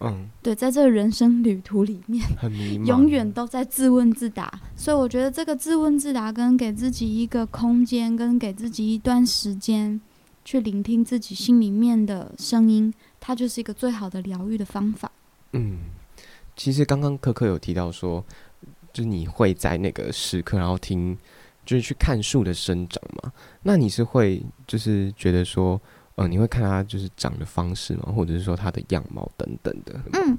[0.02, 4.48] 嗯，对，在这个人生旅途里面，很迷茫，永远都在自问自答。
[4.76, 10.00] 所以我觉得这个自问自答，跟给自己一个空间，跟给自己一段时间，
[10.50, 15.08] 去聆听自己心里面的声音，它就是一个最好的疗愈的方法。
[15.52, 15.78] 嗯，
[16.56, 18.24] 其实刚刚柯柯有提到说，
[18.92, 21.16] 就是你会在那个时刻，然后听，
[21.64, 23.32] 就是去看树的生长嘛。
[23.62, 25.80] 那你是会，就是觉得说。
[26.16, 28.12] 呃，你会看它就是长的方式吗？
[28.14, 29.98] 或者是说它的样貌等等的？
[30.12, 30.36] 嗯，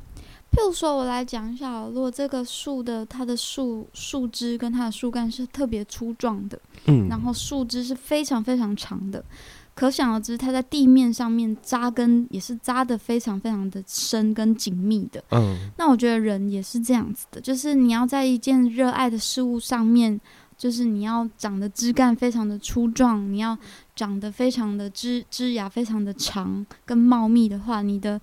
[0.51, 9.23] 譬如说，我来讲一下，如果这个树的它的树树枝跟它的树干是特别粗壮的，嗯，然后树枝是非常非常长的，
[9.73, 15.23] 可想而知，它在地面上面扎根也是扎的非常非常的深跟紧密的。
[15.31, 20.19] 嗯，那我觉得人也是这样子的，就是你要在一件热爱的事物上面。
[20.57, 23.57] 就是你要长的枝干非常的粗壮，你要
[23.95, 28.21] 长得非常的枝枝芽非常的长跟茂密的话，你的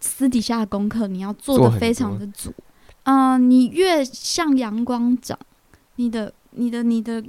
[0.00, 2.50] 私底下的功课你要做的非常的足。
[3.02, 5.38] 嗯、呃，你越向阳光长，
[5.96, 7.22] 你的你的你的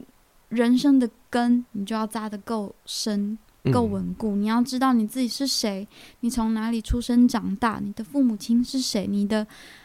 [0.50, 3.38] 人生的根，你就要扎得够深
[3.72, 4.36] 够稳固。
[4.36, 5.88] 你要知道你自己是谁，
[6.20, 9.40] 你从哪里出生长大，你的父母亲是谁，你的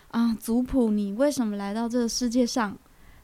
[0.09, 2.77] 啊、呃、族谱，你为什么来到这个世界上？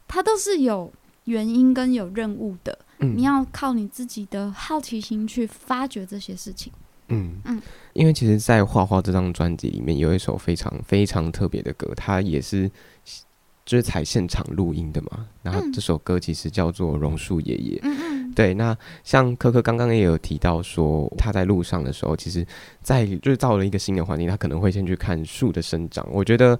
[0.06, 0.92] 它都是有
[1.24, 6.72] 原因跟有任务的，嗯，你要靠你自己的好奇心去发掘这些事情。
[7.12, 12.70] 嗯嗯，因为其实，在《画画》这张专辑里面，有一首非常非常特别的歌，它也是
[13.64, 15.26] 就是采现场录音的嘛。
[15.42, 17.76] 然后这首歌其实叫做《榕树爷爷》。
[17.82, 18.54] 嗯嗯，对。
[18.54, 22.46] 那像柯柯刚刚也有提到说，他在路上的时候，其实，
[22.82, 26.06] 在就是到了一个新的环境，他可能会先去看树的生长。
[26.10, 26.58] 我觉得。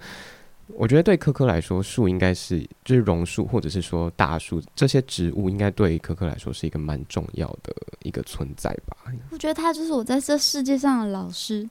[0.77, 8.97] 我觉得对柯柯来说，树应该是就是榕树，或者是说大树这些植物，应该对柯柯来说是一个蛮重要的一个存在吧。
[9.31, 11.69] 我觉得他就是我在这世界上的老师，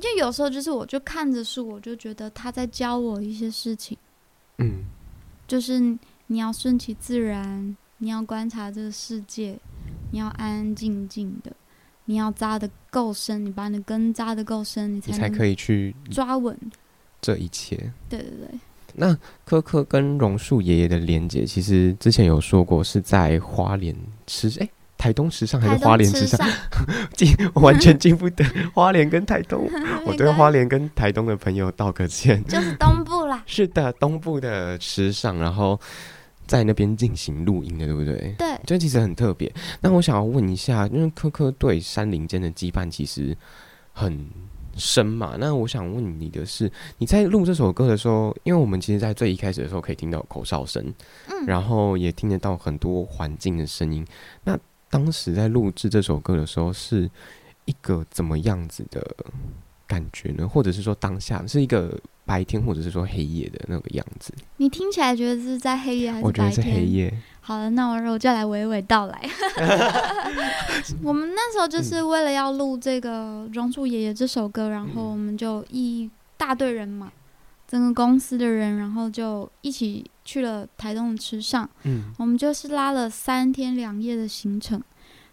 [0.00, 3.94] 就有时候就是我就看着树，我就觉得他在教我一些事情。
[4.58, 4.84] 嗯，
[5.46, 5.80] 就是
[6.26, 9.58] 你要顺其自然，你要观察这个世界，
[10.10, 11.50] 你要安安静静的，
[12.04, 16.56] 你要扎的够深，你把你的根扎的够深，你才你才可以去抓稳。
[17.20, 17.76] 这一切，
[18.08, 18.60] 对对对。
[18.94, 23.94] 那柯柯跟榕树爷爷的连接，其实之前有说过是在花莲
[24.26, 26.44] 池，哎，台东时尚还是花莲时尚？
[27.14, 28.44] 记完全记不得
[28.74, 29.70] 花莲跟台东。
[30.04, 32.42] 我对花莲跟台东的朋友道个歉。
[32.44, 33.42] 就是东部啦。
[33.46, 35.78] 是的，东部的时尚，然后
[36.46, 38.34] 在那边进行录音的，对不对？
[38.38, 38.58] 对。
[38.66, 39.52] 这其实很特别。
[39.80, 43.36] 那我想要问一下，因为科科对山林间的羁绊其实
[43.92, 44.28] 很。
[44.80, 45.34] 深嘛？
[45.40, 50.80] 那我想问你的是，你在录这首歌的时候，因为我们其实，在最一开始的时候可以听到口哨声，
[51.26, 54.06] 嗯，然后也听得到很多环境的声音。
[54.44, 54.56] 那
[54.88, 57.10] 当时在录制这首歌的时候，是
[57.64, 59.04] 一个怎么样子的
[59.84, 60.46] 感觉呢？
[60.46, 64.34] 或者是说，当下是一个白天，或者是说黑夜的那个样子？
[64.58, 66.28] 你听起来觉得是在黑夜还是白天？
[66.28, 67.12] 我觉得是黑夜。
[67.40, 69.18] 好了，那我我就来娓娓道来。
[71.02, 77.10] 我们那时候就是为了要录这个《榕树爷爷》这首歌，然后我们就一大队人嘛，
[77.66, 84.82] 整个公司的人，然后就一起去了台东的池上，嗯，我们就是拉了三天两夜的行程。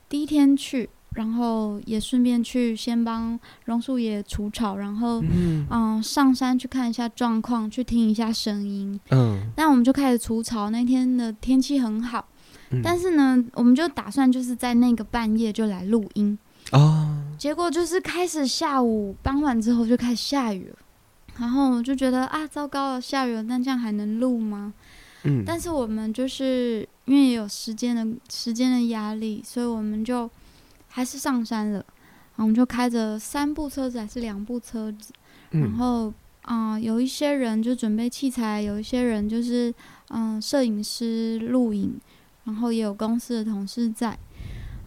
[0.08, 9.00] 第一天去，然后也顺便去先帮榕树也除草，然后嗯、呃、上山去看一下状况，去听一下声音。
[9.10, 10.70] 嗯，那我们就开始除草。
[10.70, 12.28] 那天的天气很好，
[12.70, 16.38] 嗯、但是呢，我们就打算就是在那个半夜就来录音。
[16.72, 20.76] 哦，结果就是开始下午傍晚之后就开始下雨了，
[21.40, 24.74] 然后我就觉得啊，糟糕了，下雨了，那这样还能录吗？
[25.24, 30.30] 嗯，但是我们就是因为也有时间的时间的压力，所以我们就
[30.96, 31.80] 还是上山了。
[31.80, 35.12] 然后我们就开着三部车子还是两部车子，
[35.52, 36.08] 嗯、然后
[36.44, 39.70] 啊、呃，有一些人就准备器材，有一些人就是
[40.08, 42.00] 嗯、呃，摄影师录影，
[42.46, 44.18] 然后也有公司的同事在。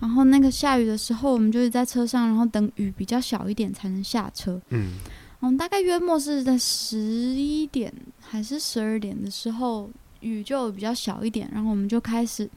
[0.01, 4.59] 然后那个下雨的时候，我们就是在车上，然后等雨比较小一点才能下车。
[4.71, 4.93] 嗯，
[5.41, 9.91] 我们大概约莫是在十一点还是十二点的时候，
[10.21, 12.49] 雨就比较小一点，然后我们就开始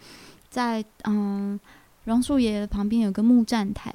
[0.50, 1.60] 在嗯
[2.06, 3.94] 榕树爷爷的旁边有个木站台，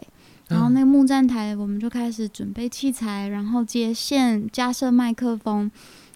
[0.49, 5.71] 然后那个木站台我们就开始准备器材，然后接线、加设麦克风，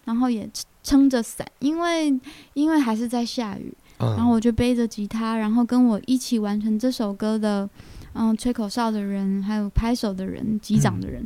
[0.05, 0.49] 然后也
[0.83, 2.19] 撑着伞，因为
[2.53, 3.73] 因为还是在下雨。
[3.99, 7.69] 然后我就背着吉他，然后跟我一起完成这首歌的，
[8.13, 11.21] 嗯，吹口哨的人，还有拍手的人、击掌的人，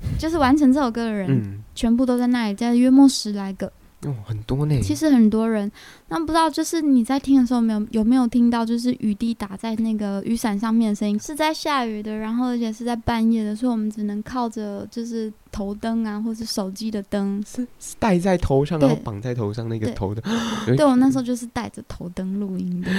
[0.00, 3.72] 嗯、就是完成这首歌的人，嗯、全部都在那里，在约莫十来个。
[4.04, 4.80] 哦，很多呢。
[4.82, 5.70] 其实很多人，
[6.08, 11.18] 那不知道就是你在听的时候，没有有没有听到，就是雨滴打在那个雨伞上面的声音？
[11.18, 17.66] 是在下雨的，然后而且是在半夜的，所以我们只能靠着就是头灯啊，或是手机的灯，是
[17.98, 20.22] 戴在头上，然后绑在头上那个头灯。
[20.66, 22.90] 对，对我那时候就是戴着头灯录音的，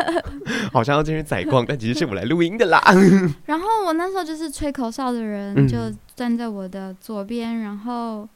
[0.72, 2.82] 好像要进去采光，但其实是我来录音的啦。
[3.46, 5.78] 然后我那时候就是吹口哨的人，就
[6.14, 8.28] 站在我的左边，嗯、然后。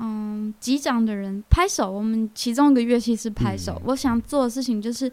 [0.00, 3.74] 嗯，击掌的人拍手，我们其中一个乐器是拍手。
[3.76, 5.10] 嗯、我想做的事情就是，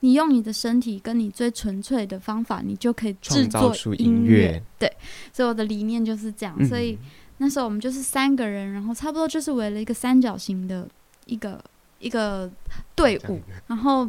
[0.00, 4.62] 你用你的身体跟你最纯粹的方法，你就可以制作出音乐。
[4.78, 4.90] 对，
[5.32, 6.56] 所以我的理念就是这样。
[6.58, 6.98] 嗯、所以
[7.38, 10.88] 那时候我们就是三个人，然后差不多就是围了一个三角形的
[11.26, 11.62] 一个
[11.98, 12.50] 一个
[12.94, 14.08] 队伍，然后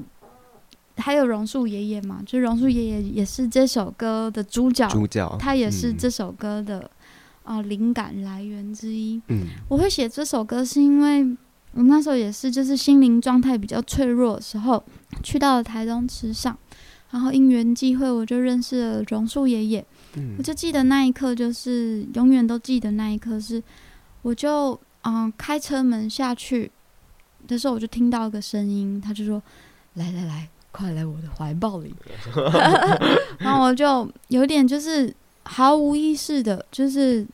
[0.97, 6.89] 还有榕树爷爷嘛，就榕树爷爷也是这首歌的主角，主角，他也是这首歌的。
[7.43, 9.21] 啊，灵感来源之一。
[9.27, 11.23] 嗯，我会写这首歌是因为
[11.73, 14.83] 我那时候也是，就是心灵状态比较脆弱的时候，
[15.21, 16.57] 去到了台东池上，
[17.11, 19.85] 然后因缘际会，我就认识了榕树爷爷。
[20.15, 23.61] 嗯，我就记得那一刻，就是永远都记得那一刻，是
[24.21, 26.71] 我就嗯开车门下去
[27.47, 29.41] 的时候，我就听到一个声音，他就说
[29.95, 31.93] ：“来来来，快来我的怀抱里。
[33.39, 35.13] ”然后我就有点就是。
[35.45, 37.25] 毫无意识的，就是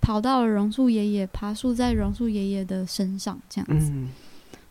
[0.00, 3.90] 跑到了榕树爷爷，爬树在榕树爷爷的身上，这样子。
[3.92, 4.08] 嗯、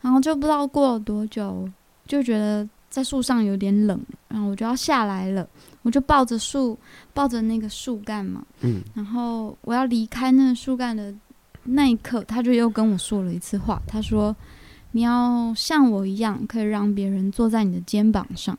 [0.01, 1.69] 然后就不知道过了多久，
[2.07, 5.47] 就觉得在树上有点冷，然后我就要下来了。
[5.83, 6.77] 我就抱着树，
[7.13, 8.43] 抱着那个树干嘛。
[8.61, 11.13] 嗯、然后我要离开那个树干的
[11.63, 13.81] 那一刻，他就又跟我说了一次话。
[13.87, 14.35] 他说
[14.91, 18.57] ：“你要像我一样，可以让别人坐在你的肩膀上。”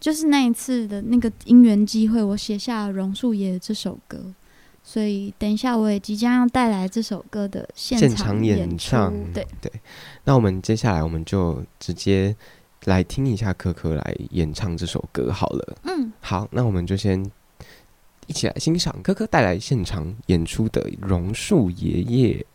[0.00, 4.32] 就是那一次的那个因缘机会，我写下了《榕树爷爷》这首歌，
[4.82, 9.12] 所以等一下我也即将要带来这首歌的现场演唱。
[9.32, 9.70] 对对，
[10.24, 12.34] 那我们接下来我们就直接
[12.84, 15.78] 来听一下可可来演唱这首歌好了。
[15.84, 17.24] 嗯，好，那我们就先
[18.26, 22.46] 一起来欣赏可可带来现场演出的《榕树爷爷》。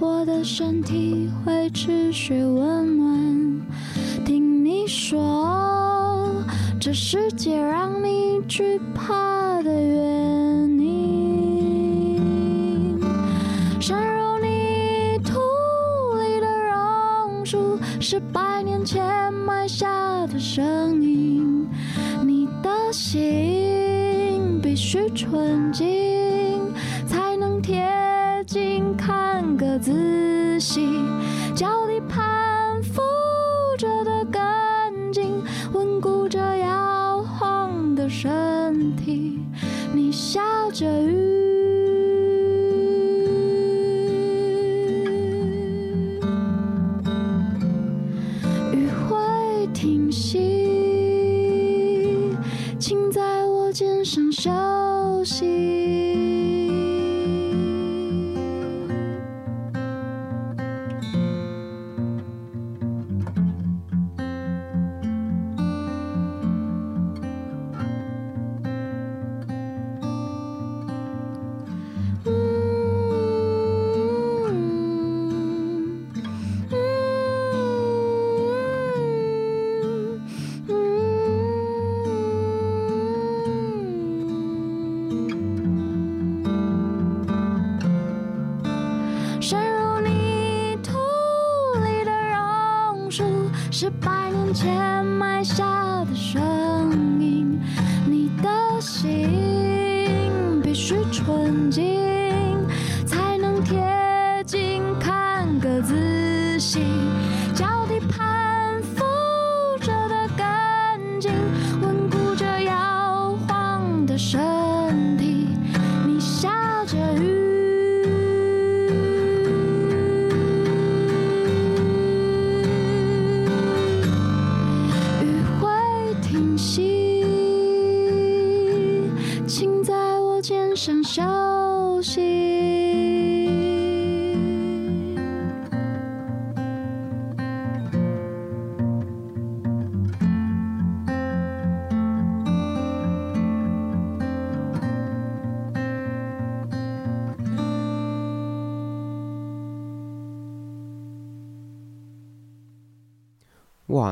[0.00, 3.66] 我的身体会持续温暖
[4.24, 6.30] 听你说
[6.80, 9.33] 这世界让你惧怕。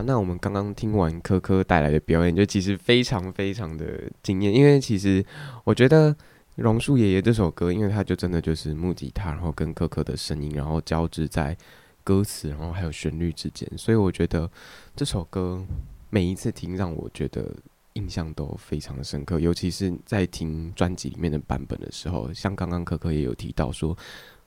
[0.03, 4.53] 那我们刚刚听完柯柯带来的表演，就其实非常非常的惊艳。
[4.53, 5.25] 因为其实
[5.65, 6.13] 我觉得
[6.57, 11.57] 《榕树爷爷》这首歌，因为它就真的就是木吉他，然后跟柯柯的声音，然后交织在
[12.05, 14.51] 歌词，然后还有旋律之间，所以我觉得
[14.95, 15.65] 这首歌
[16.11, 17.55] 每一次听，让我觉得
[17.95, 19.41] 印象都非常的深刻。
[19.41, 23.97] 尤其是在听专辑里面的版本的时候，像刚刚柯柯也有提到说。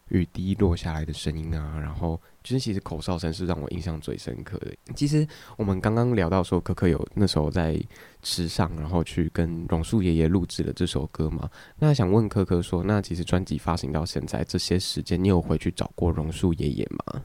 [0.10, 4.72] 雨滴落下来的声音啊，然后就是其实口哨声是让我印象最深刻的。
[4.96, 5.28] 其实
[5.58, 7.82] 我们刚刚聊到说，可可有那时候在
[8.22, 11.50] 池上，然后去跟榕树爷爷录制了这首歌嘛。
[11.80, 17.24] 那想问可可说，那其实专辑发行到现在这些时间，你有回去找过榕树爷爷吗？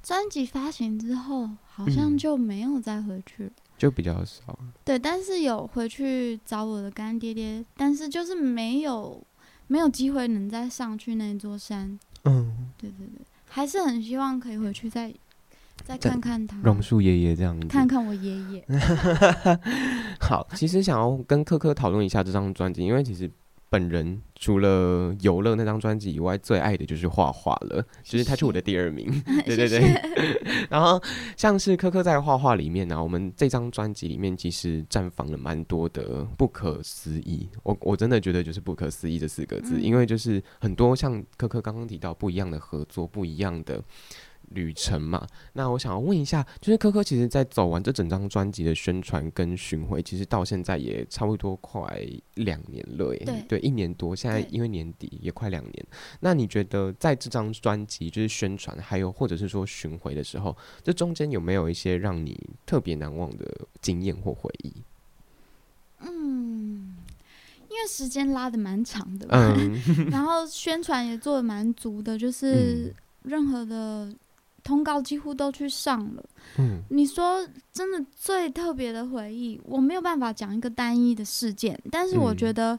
[0.00, 4.56] 专辑发行之后，好像就没有再回去了，嗯，就比较少。
[4.84, 9.20] 对，但是有回去找我的干爹爹，但是就是没有。
[9.68, 15.14] 没有机会能再上去那座山，嗯，对对对，还是很希望可以回去再
[15.84, 16.56] 再看看他。
[16.64, 18.64] 榕树爷爷这样子，看看我爷爷。
[20.20, 23.30] 好，其实想要跟柯柯讨论一下这张专辑，因为其实。
[23.70, 27.84] 本人除了游乐那张专辑以外，最爱的就是画画了。
[28.02, 29.10] 其实他是我的第二名，
[29.44, 29.80] 对 对对。
[30.70, 31.00] 然后
[31.36, 37.48] 像是柯柯在画画里面呢、啊，我们这张专辑里面其实绽放了蛮多的不可思议。
[37.62, 43.82] 我我真的觉得就是不可思议这四个字，嗯、因为就是很多像柯柯刚刚提到不一样的合作，不一样的。
[44.50, 52.02] 旅程嘛，那我想要问一下，就是科科其实，在走完这整张专辑的宣传跟巡回，其实到现在也差不多快
[52.34, 54.16] 两年了耶，对，对，一年多。
[54.16, 55.86] 现在因为年底也快两年，
[56.20, 63.46] 那你觉得在这张专辑就是宣传，还有或者是说巡回的时候，这中间有没有一些让你特别难忘的
[63.82, 64.72] 经验或回忆？
[66.00, 66.96] 嗯，
[67.68, 69.78] 因为时间拉的蛮长的，嗯，
[70.10, 72.94] 然后宣传也做的蛮足的，就是
[73.24, 74.10] 任何的。
[74.68, 76.22] 通告几乎都去上了。
[76.58, 82.78] 嗯，你说真的最特别的回忆，我没有办法讲一个单一的事件，但是我觉得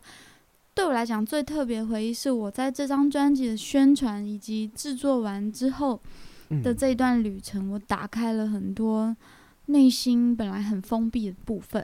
[0.76, 6.00] 对我来讲最特别的回忆是我在这张专辑的宣传以及制作完之后
[6.64, 9.16] 的这一段旅程，我打开了很多
[9.66, 11.84] 内心本来很封闭的部分。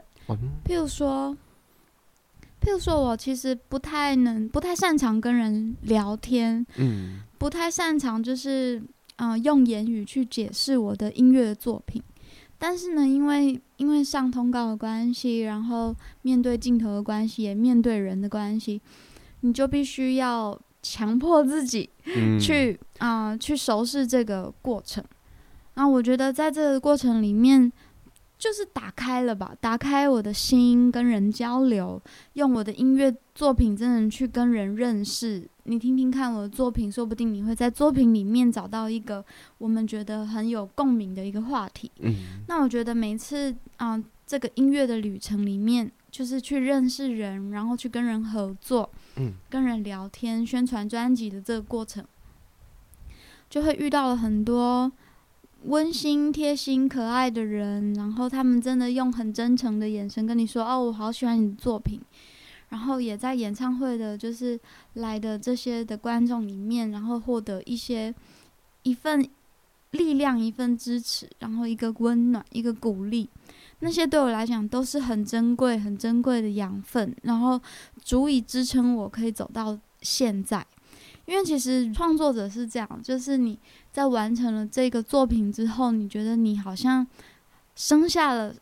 [0.64, 1.36] 譬如说，
[2.60, 8.80] 譬如说我其实不太能、不太擅长跟人聊天，嗯，不太擅长就是。
[9.16, 12.02] 嗯、呃，用言语去解释我的音乐的作品，
[12.58, 18.80] 但是呢，因为因为上通告的关系，然后面对镜头的关系，也面对人的关系，
[19.40, 21.88] 你就必须要强迫自己
[22.40, 25.04] 去啊、嗯呃，去熟悉这个过程。
[25.74, 27.72] 那我觉得在这个过程里面。
[28.38, 31.98] 就是打开了吧，打开我的心，跟人交流，
[32.34, 35.46] 用我的音乐作品真的去跟人认识。
[35.64, 39.22] 你听听看我的作品，说不定你会在作品里面找到一个
[39.58, 41.90] 我们觉得很有共鸣的一个话题。
[41.98, 42.14] 嗯，
[42.48, 52.02] 那我觉得每次啊、呃，这个音乐的旅程里面，就是去认识人，然后去跟人合作，嗯，跟人聊天、宣传专辑的这个过程，
[53.50, 54.90] 就会遇到了很多
[55.64, 62.00] 温馨、贴心、可爱的人，然后他们真的用很真诚的眼神跟你说：“哦，我好喜欢你的作品。”
[62.68, 64.58] 然后也在演唱会的，就是
[64.94, 68.14] 来的这些的观众里面，然后获得一些
[68.82, 69.28] 一份
[69.92, 73.28] 力量、一份支持，然后一个温暖、一个鼓励。
[73.80, 77.60] 那些对我来讲都是很珍贵、很珍贵的养分，然后
[78.02, 80.66] 足以支撑我可以走到现在。
[81.26, 83.58] 因为其实创作者是这样，就是你
[83.92, 87.06] 在完成了这个作品之后，你觉得你好像
[87.74, 88.54] 生下了、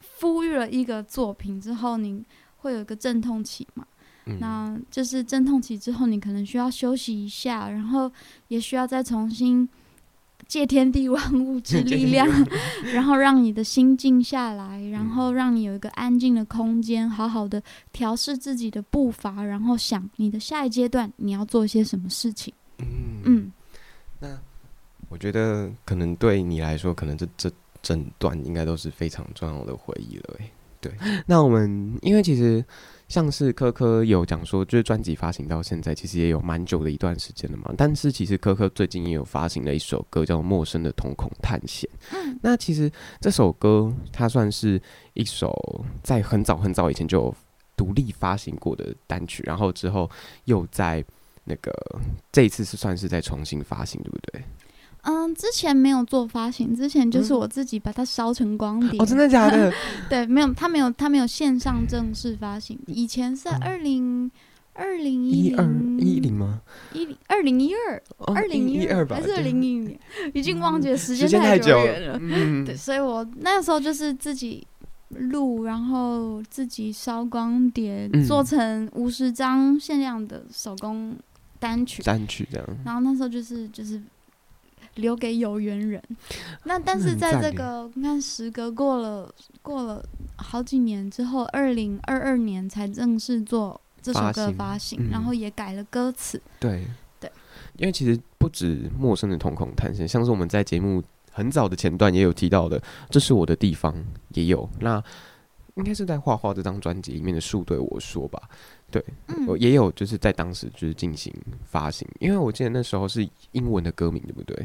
[0.00, 2.24] 赋予了一个作品之后，你
[2.64, 3.86] 会有一个阵痛期嘛？
[4.24, 8.10] 嗯，那就是阵痛期之后，你可能需要休息一下，然后
[8.48, 9.68] 也需要再重新。
[10.46, 12.28] 借天地万物之力量，
[12.92, 17.62] 然后让你的心静下来，然后让你有一个安静的空间，好好的
[17.92, 22.52] 调试自己的步伐，然后想你的下一阶段你要做些什么事情。
[22.78, 23.52] 嗯，嗯，
[24.20, 24.38] 那
[25.08, 27.50] 我觉得可能对你来说，可能这这
[27.80, 30.36] 整段应该都是非常重要的回忆了。
[30.40, 30.50] 哎，
[30.84, 32.64] 对，那我们因为其实。
[33.06, 37.70] 像是科科有讲说，就是专辑发行到现在，其实也有蛮久的一段时间了嘛。
[37.76, 41.88] 但是其实科科最近也有发行了一首歌，叫《陌生的瞳孔探险》。
[42.16, 44.80] 嗯，那其实这首歌它算是
[45.12, 45.54] 一首
[46.02, 47.34] 在很早很早以前就有
[47.76, 50.10] 独立发行过的单曲，然后之后
[50.46, 51.04] 又在
[51.44, 51.70] 那个
[52.32, 54.42] 这一次是算是在重新发行，对不对？
[55.06, 58.98] 嗯，之前没有做发行，之前就是我自己把它烧成光碟。
[58.98, 59.70] 哦，真的假的？
[60.08, 62.78] 对，没有，他没有，他没有线上正式发行。
[62.86, 64.30] 以前是二零
[64.72, 65.64] 二零一二
[65.98, 66.62] 一零吗？
[66.94, 68.02] 一零二零一二
[68.34, 69.98] 二零一二吧还是二零一年？
[70.32, 72.18] 已经忘记了，时间太久远了。
[72.22, 74.66] 嗯，对，所以我那个时候就是自己
[75.10, 81.14] 录，然后自己烧光碟，嗯、做成五十张限量的手工
[81.58, 82.02] 单曲。
[82.02, 82.66] 单曲这样。
[82.86, 84.00] 然后那时候就是就是。
[84.96, 86.02] 留给有缘人。
[86.64, 90.04] 那但是在这个你看，时隔过了过了
[90.36, 96.40] 好几年之后，二零二二年才正式做这首歌发行，嗯、然后也改了歌词。
[96.60, 96.86] 对
[97.18, 97.30] 对，
[97.76, 102.80] 因为其实不止陌生的瞳孔探险，像是我们在节目很早的前段也有提到的，
[103.10, 103.94] 这是我的地方
[104.30, 104.68] 也有。
[104.80, 105.02] 那
[105.76, 108.40] 应该是在画画这张专辑里面的树对我说吧。
[108.94, 109.04] 对，
[109.48, 111.34] 我、嗯、也有就是在当时就是进行
[111.64, 114.56] 发行，因为我记得那时候是英文的歌名，对不对？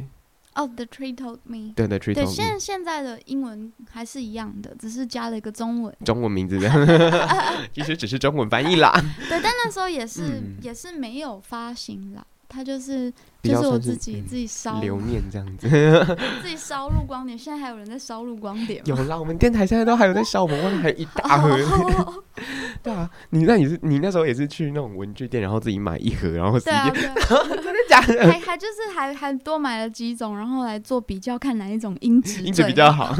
[0.53, 1.73] 哦、oh，The Tree Told Me。
[1.75, 2.31] 对，The Tree Told Me。
[2.31, 5.95] 现现在的英文还是一样的，只是加了一个中文。
[6.05, 6.87] 中文名字这样，
[7.73, 8.91] 其实只是中文翻译啦。
[9.29, 12.23] 对，但那时候也是、嗯、也是没有发行啦。
[12.49, 15.69] 他就是就是我自己自己烧留念这样子，
[16.41, 17.37] 自己烧录光碟。
[17.37, 18.83] 现在还有人在烧录光碟吗？
[18.87, 21.55] 有啦，我们电台现在都还有在烧，我们外面还有一大盒。
[22.81, 28.31] 对啊，你那你是你那时候也是去那种文具店，然后自己买一盒，然后直接、啊、 真的假的？
[28.31, 33.15] 还还就是还还多买了几种，然后来做比较，看哪一种音质音质比较好。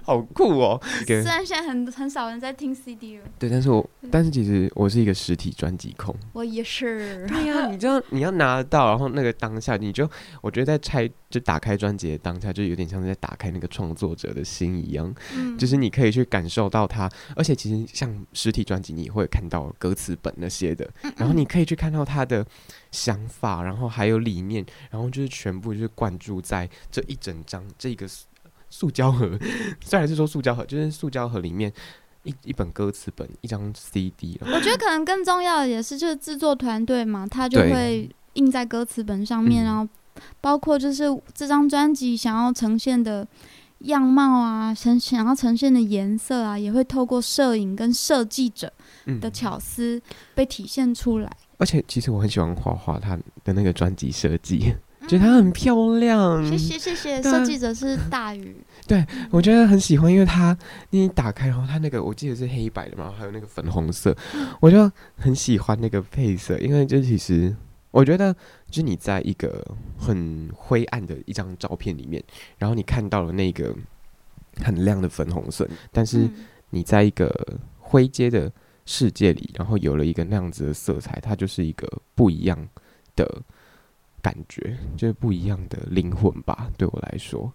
[0.04, 0.80] 好酷哦！
[1.06, 7.26] 虽然现在很很少人在听 CD 了，对，但是我但是其实我是一个实体专辑控，我也是。
[7.28, 10.08] 对呀、啊，你知道你要拿得到，然后那个当下，你就
[10.40, 22.44] 我觉得在拆就打开专辑的当下，就有点像是在打开那个创作者的心一样，嗯，就是你可以去感受到他，而且其实像实体专辑，你会看到歌词本那些的，然后你可以去看到他的
[22.90, 28.06] 想法，然后还有理念，然后就是全部就是灌注在这一整张这个。
[28.70, 29.38] 塑胶盒，
[29.84, 31.70] 虽然是说塑胶盒，就是塑胶盒里面
[32.22, 34.38] 一一本歌词本，一张 CD。
[34.40, 39.86] 我觉得可能更重要的也是，就是制作团队嘛，他就会印在歌词本上面，然后
[40.40, 41.04] 包括就是
[41.34, 43.26] 这张专辑想要呈现的
[43.80, 48.72] 样貌啊，呈想要呈现的颜色啊，也会透过摄影跟设计者
[49.20, 50.00] 的巧思
[50.34, 51.30] 被体现出来。
[51.58, 54.74] 而且，其实我很喜欢画画他的那个专辑设计。
[55.10, 57.20] 觉得它很漂亮，谢谢谢谢。
[57.20, 58.54] 设计者是大宇，
[58.86, 60.56] 对，我觉得很喜欢，因为它
[60.90, 64.16] 你打开，然后它那个我记得是黑白的嘛，还有那个粉红色，
[64.60, 67.52] 我就很喜欢那个配色，因为就其实
[67.90, 68.32] 我觉得，
[68.70, 69.66] 就是你在一个
[69.98, 72.22] 很灰暗的一张照片里面，
[72.56, 73.74] 然后你看到了那个
[74.62, 76.30] 很亮的粉红色，但是
[76.70, 77.34] 你在一个
[77.80, 78.52] 灰阶的
[78.86, 82.68] 世界里，然后有了一个那样子的色彩，它就是一个不一样
[83.16, 83.42] 的。
[84.22, 87.52] 感觉就是不一样的灵魂吧，对我来说，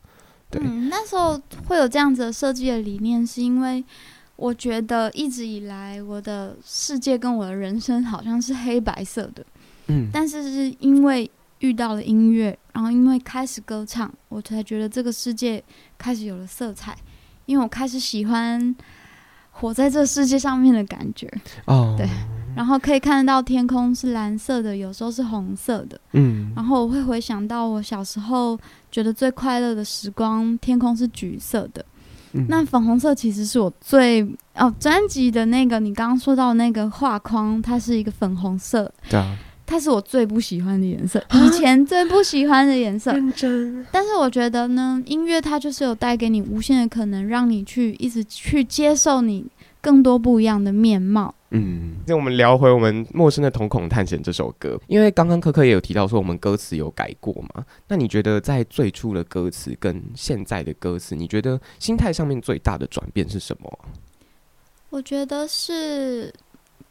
[0.49, 0.61] 对。
[0.63, 3.83] 嗯，那时候会有这样子的设计的理念，是因为
[4.35, 9.45] 我觉得一直以来我的世界跟我的人生好像是黑白色的，
[9.87, 15.63] 嗯，但是是因为遇到了音乐，然后因为开始歌唱，我才觉得这个世界
[15.97, 16.97] 开始有了色彩，
[17.45, 18.75] 因为我开始喜欢
[19.51, 21.31] 活在这世界上面的感觉。
[21.65, 22.05] 哦，对，
[22.55, 25.99] 然后可以看得到天空是蓝色的，有时候是红色的。
[26.13, 28.57] 嗯，然后我会回想到我小时候
[28.91, 31.85] 觉得最快乐的时光，天空是橘色的。
[32.33, 34.21] 嗯、那粉红色其实是我最
[34.55, 38.91] 哦专辑的那个，你刚刚说到那个画框，它是一个粉红色。
[39.09, 39.37] 对啊。
[39.67, 43.11] 它是我最不喜欢的颜色，以前最不喜欢的颜色。
[43.11, 43.83] 认真。
[43.91, 49.43] 但是我觉得呢，音乐它就是有带给你无限的可能，让你去一直去接受你
[49.81, 51.33] 更多不一样的面貌。
[51.51, 57.63] 嗯，那我们聊回我们陌生的瞳孔探险这首歌，因为刚刚可可也有提到说我们歌词有改过嘛。
[57.87, 63.79] 那你觉得在最初的歌词跟现在的歌词，你觉得心态上面最大的转变是什么？
[64.89, 66.33] 我觉得是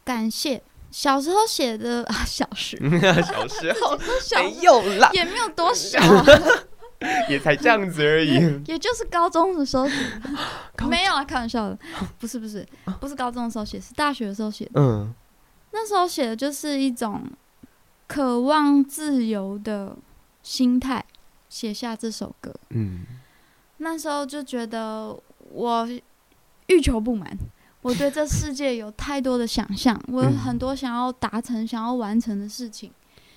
[0.04, 0.62] 感谢。
[0.90, 5.98] 小时候写的啊，小时 小时候小没有啦，也没有多小，
[7.28, 8.34] 也才这样子而已。
[8.66, 9.94] 也就是高中的时候写，
[10.88, 11.78] 没有啊，开玩笑的，
[12.18, 12.66] 不是不是
[13.00, 14.72] 不是高中的时候写，是大学的时候写的。
[14.74, 15.12] 嗯，
[15.72, 17.22] 那时候写的就是一种
[18.06, 19.96] 渴望自由的
[20.42, 21.04] 心态，
[21.48, 22.54] 写下这首歌。
[22.70, 23.04] 嗯，
[23.78, 25.16] 那时候就觉得
[25.50, 25.88] 我
[26.66, 27.36] 欲求不满。
[27.82, 32.90] 我对这世界有太多的想象，我有很多想要达成、想要完成的事情。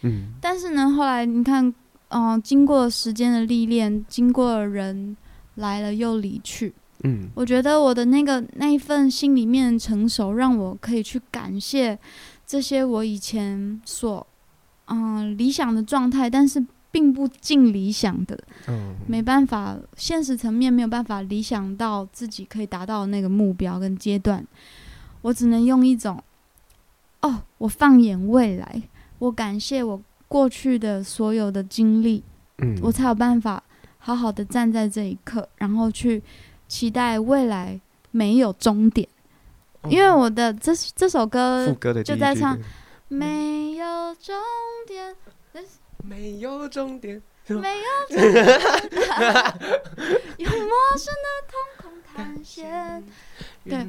[0.03, 1.73] 嗯，但是呢，后来你看，
[2.09, 5.15] 嗯、呃，经过时间的历练，经过人
[5.55, 6.73] 来了又离去。
[7.03, 11.97] 嗯，我觉得我的那个那一份心里面的成熟，让我可以去感谢
[12.45, 14.25] 这些我以前所
[14.85, 16.65] 嗯、呃、理想的状态，但是。
[16.89, 18.39] 并不尽理想的，
[19.05, 24.43] 没办法，现实层面没有办法理想到自己可以达到那个目标跟阶段，
[25.21, 26.23] 我只能用一种，
[27.21, 28.81] 哦，我放眼未来，
[29.19, 32.23] 我感谢我过去的所有的经历，
[32.57, 33.63] 嗯，我才有办法
[33.97, 36.21] 好好的站在这一刻，然后去
[36.67, 37.79] 期待未来
[38.11, 39.07] 没有终点，
[39.89, 42.57] 因为我的这这首歌就在唱
[43.07, 44.35] 没有终
[44.85, 45.15] 点。
[46.03, 48.45] 没有终点，没有终点，
[50.37, 51.51] 有陌生的瞳
[51.81, 51.86] 孔
[52.17, 53.03] 探险。
[53.63, 53.85] 对，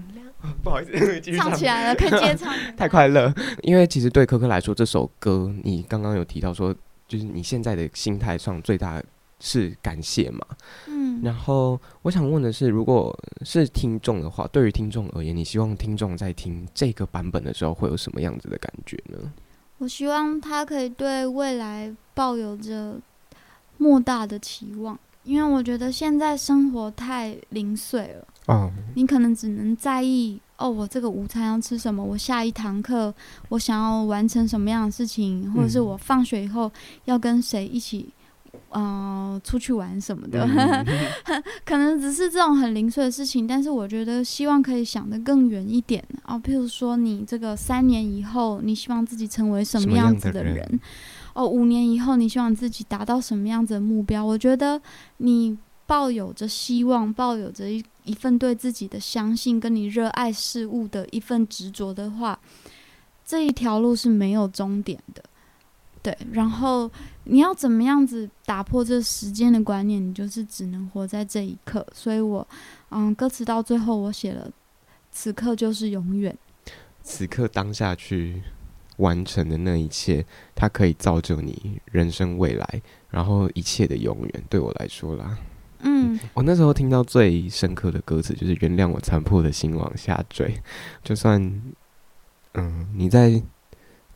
[0.62, 2.54] 不好意思，唱起来了，可以接唱。
[2.76, 6.74] 太快乐，因为其实对柯柯来说，这首歌你刚刚有提到说，
[7.06, 9.02] 就是你现在的心态上最大
[9.40, 10.46] 是感谢嘛。
[10.86, 19.32] 嗯，然后我想问的是，如果是听众的话，对于听众而言，你希望听众在听这个版本的时候会有什么样子的感觉呢？
[19.78, 22.96] 我希望他可以对未来抱有着
[23.76, 28.26] 莫大的期望，因为我觉得现在生活太零碎了。
[28.46, 32.02] 哦，你可能只能在意哦，我这个午餐要吃什么？
[32.02, 33.14] 我下一堂课
[33.50, 35.52] 我想要完成什么样的事情？
[35.52, 36.70] 或者是我放学以后
[37.04, 38.08] 要跟谁一起？
[38.70, 43.46] 嗯、呃，出去玩什么的，嗯、 可能只是这种很零碎的事情。
[43.46, 46.38] 但是我觉得，希望可以想得更远一点啊。
[46.38, 50.80] 譬如说，你这个三年以后，你希望自己成为什么样子的人？
[51.38, 54.26] 哦，五年以后，你希望自己达到什么样子的目标？
[54.26, 54.82] 我觉得，
[55.18, 62.36] 你抱有着希望，抱有着一一份对自己的相信，跟你热爱事物的一份执着的话，
[63.24, 65.22] 这一条路是没有终点的。
[66.02, 66.90] 对，然后
[67.22, 70.04] 你要怎么样子打破这时间的观念？
[70.04, 71.86] 你就是只能活在这一刻。
[71.94, 72.44] 所以我，
[72.90, 74.50] 嗯，歌词到最后我写了，
[75.12, 76.36] 此刻就是永远。
[77.04, 78.42] 此刻当下去
[78.98, 80.24] 完成的那一切，
[80.54, 84.44] 它可以造就你人生未来，然后一切的永远。
[84.48, 85.36] 对我来说啦，
[85.80, 90.54] 嗯，嗯，我那时候听到最深刻的歌词就是“原谅我残破的心往下坠”，
[91.02, 91.42] 就算，
[92.54, 93.42] 嗯，你在。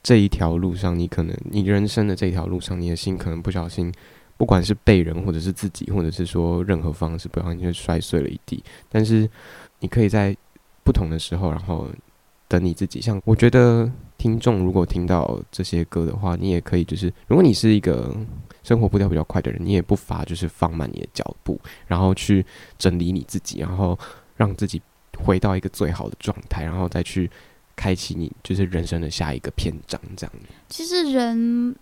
[0.05, 3.93] 这一条路上，你可能你人生的这条路上，你的心可能不小心，
[4.37, 8.64] 不管是被人，或者是自己，或者是说任何方式，不小心就摔碎了一地。
[8.89, 9.30] 但是，
[9.78, 10.37] 你可以在
[10.83, 11.87] 不同的时候，然后
[12.53, 13.01] 等你自己。
[13.01, 18.15] 像我觉得，听众如果听到这些歌的话，你也可以就是，如果你是一个
[18.63, 22.45] 生活步调比较快的人，你也不乏就是放慢你的脚步，然后去
[22.77, 23.99] 整理你自己，然后
[24.37, 24.83] 让自己
[25.19, 27.31] 回到一个最好的状态，然后再去。
[27.75, 30.33] 开启你就是人生的下一个篇章，这样。
[30.69, 31.75] 其实人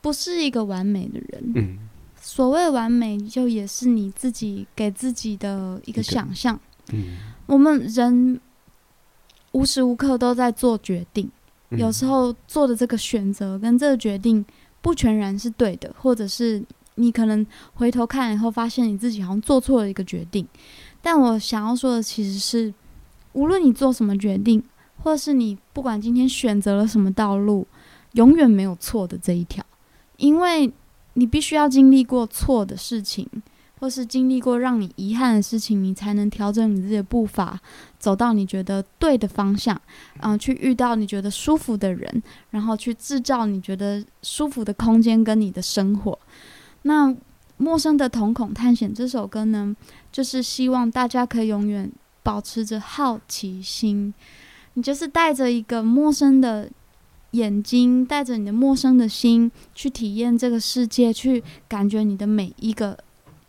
[0.00, 1.78] 不是一个完美的人，嗯，
[2.20, 6.58] 所谓完美，就也是你自己给自己的一个想象。
[6.92, 8.38] 嗯，我们人
[9.52, 11.30] 无时无刻都在做决定，
[11.70, 14.44] 嗯，有时候做的这个选择跟这个决定
[14.80, 16.62] 不全然是对的，或者是
[16.96, 20.46] 你可能回头看以后，发现你自己好像做错了一个决定。
[21.00, 22.72] 但我想要说的其实是，
[23.32, 24.62] 无论你做什么决定。
[25.04, 27.66] 或是你不管今天选择了什么道路，
[28.12, 29.64] 永远没有错的这一条，
[30.16, 30.72] 因为
[31.14, 33.28] 你必须要经历过错的事情，
[33.82, 37.58] 或是经历过让你遗憾的事情，你才能调整你自己的步伐，
[37.98, 39.76] 走到你觉得对的方向，
[40.20, 46.16] 嗯、去遇到你觉得舒服的人，然后去制造你觉得舒服的空间跟你的生活。
[46.82, 47.08] 那
[47.56, 49.74] 《陌生的瞳孔探险》这首歌呢，
[50.12, 51.90] 就是希望大家可以永远
[52.22, 54.14] 保持着好奇心，
[54.74, 56.70] 你就是带着一个陌生的
[57.32, 62.96] 眼睛，带着你的陌生的心去体验这个世界，去感觉你的每一个。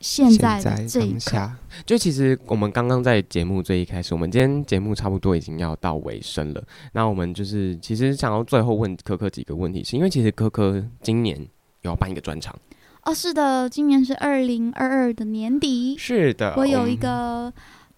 [0.03, 6.61] 现在这一下，就其实我们刚刚在节目最一开始，我们今天节目差不多已经要到尾声了。
[6.91, 11.39] 那我们就是其实想要最后问柯柯几个问题，是因为其实柯柯今年
[11.83, 12.53] 有要办一个专场。
[13.03, 17.51] 哦，是的，今年是二零二二的年底，是的，我有一个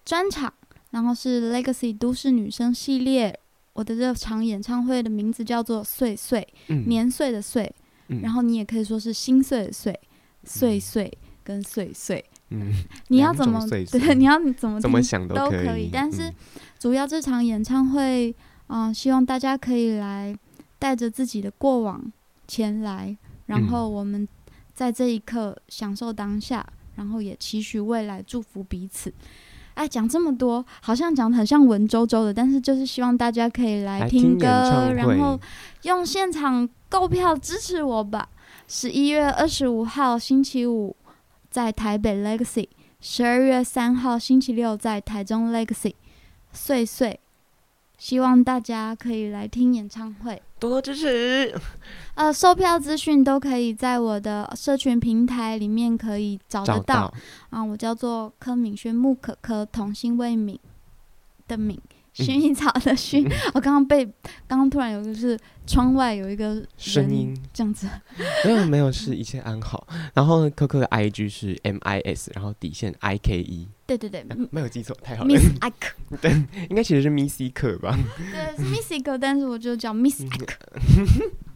[0.04, 0.52] 专场，
[0.90, 3.36] 然后是 Legacy 都市女生系列，
[3.72, 7.74] 我的这场演唱会的名字叫做岁岁，嗯、年岁的岁，
[8.08, 10.00] 嗯、然后你也可以说是心碎的碎，
[10.44, 11.12] 岁岁。
[11.12, 12.72] 嗯跟岁岁，嗯，
[13.06, 14.14] 你要怎么对？
[14.16, 15.88] 你要怎么怎么想都可以。
[15.92, 16.28] 但是
[16.76, 18.34] 主要这场演唱会，
[18.66, 20.36] 嗯、呃，希望大家可以来
[20.80, 22.12] 带着自己的过往
[22.48, 23.16] 前来，
[23.46, 24.26] 然后我们
[24.74, 26.66] 在这一刻享受当下，
[26.96, 29.14] 然后也期许未来，祝福彼此。
[29.74, 35.38] 哎，讲这么多，好像讲的很像文绉绉的，但是就是希望大家可以来听歌，听然后
[35.82, 38.28] 用现场购票支持我吧。
[38.66, 40.96] 十一月二十五号星期五。
[41.56, 42.68] 在台北 Legacy，
[43.00, 45.94] 十二月三号星期六在台中 Legacy，
[46.52, 47.18] 岁岁，
[47.96, 51.58] 希望大家可以来听演唱会，多多支持。
[52.14, 57.08] 呃，售票资讯都可以在我的社群平台里面可以找得到。
[57.08, 57.14] 到
[57.48, 60.58] 啊，我叫做柯敏轩，木可可，童心未泯
[61.48, 61.78] 的泯。
[62.24, 64.04] 薰衣草的薰，我刚刚被
[64.46, 67.86] 刚刚突然有一个是窗外有一个声音这样子，
[68.44, 69.86] 没有没有，是一切安好。
[70.14, 75.28] 然后柯柯的 I G 是 M I S，然后底线 I K E，对对对，没有记错，太好了。
[75.28, 76.30] Miss Ike，对，
[76.70, 77.98] 应该其实是 Missy 克吧？
[78.16, 80.54] 对，是 Missy 克，但是我就叫 Miss Ike。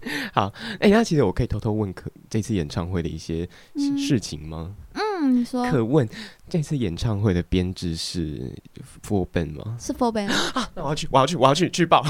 [0.32, 3.46] 好，哎，那其实我可以偷偷问可这次演唱会的一些
[3.98, 4.74] 事情吗？
[4.89, 4.89] 嗯，
[5.28, 5.68] 你说。
[5.70, 6.08] 可问
[6.48, 8.52] 这次演唱会的编制是
[9.06, 9.76] full band 吗？
[9.78, 10.68] 是 full band 啊！
[10.74, 12.02] 那我要去，我要去，我要去去报。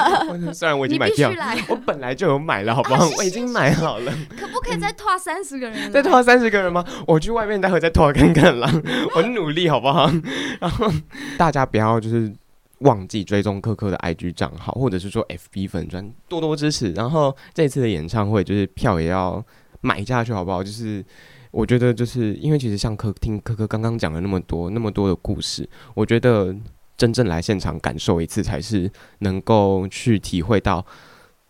[0.52, 1.32] 虽然我已经买票，
[1.68, 3.08] 我本来就有买了，好不好？
[3.16, 4.12] 我已经买好了。
[4.38, 5.90] 可不可以再拖三十个人？
[5.92, 6.84] 再拖三十个人吗？
[7.06, 8.70] 我去外面待会再拖看看啦。
[9.14, 10.10] 我努力，好不好？
[10.60, 10.92] 然后
[11.38, 12.30] 大家不要就是
[12.80, 16.92] 忘记追踪科科的 IG 账号，或者是说 FB 粉专，多多支持。
[16.92, 19.42] 然后这次的演唱会就是票也要
[19.80, 20.62] 买下去，好不好？
[20.62, 21.02] 就是。
[21.56, 26.54] 我觉得就是因为其实像柯听柯柯刚刚讲了那么多那么多的故事，我觉得
[26.98, 28.90] 真正来现场感受一次，才是
[29.20, 30.84] 能够去体会到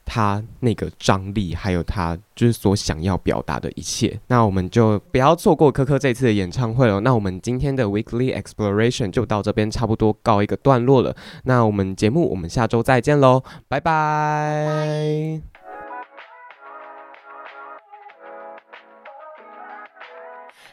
[0.04, 4.16] 他那个张力，还有他就是所想要表达的一切。
[4.28, 7.00] 那我们就不要错过柯柯这次的演唱会了。
[7.00, 11.16] 那我们今天的 Weekly Exploration 就到这边差不多告一个段落了。
[11.42, 15.55] 那我们节目我们下周再见喽，拜拜。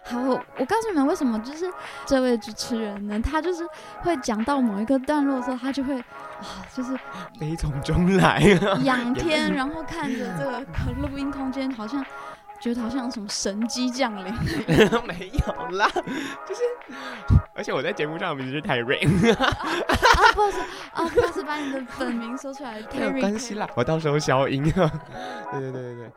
[0.06, 1.66] 好，我告诉你们为什么，就是
[2.06, 3.66] 这位主持人呢，他就是
[4.02, 6.98] 会讲到某一个段落的时候，他就会啊，就是
[7.40, 8.42] 悲从中来，
[8.84, 10.60] 仰 天，然后看着这个
[11.02, 12.06] 录音空间，好像
[12.60, 14.34] 觉得好像有什么神机降临。
[15.08, 15.90] 没有啦，
[16.46, 16.62] 就是，
[17.56, 18.98] 而且我在节目上名字是泰瑞。
[18.98, 19.56] 啊，
[20.36, 20.60] 不好意思，
[20.92, 22.82] 啊，不好意思，把你的本名说出来。
[22.94, 24.62] 没有关系啦，我到时候消音。
[24.64, 24.72] 对
[25.60, 26.12] 对对对对。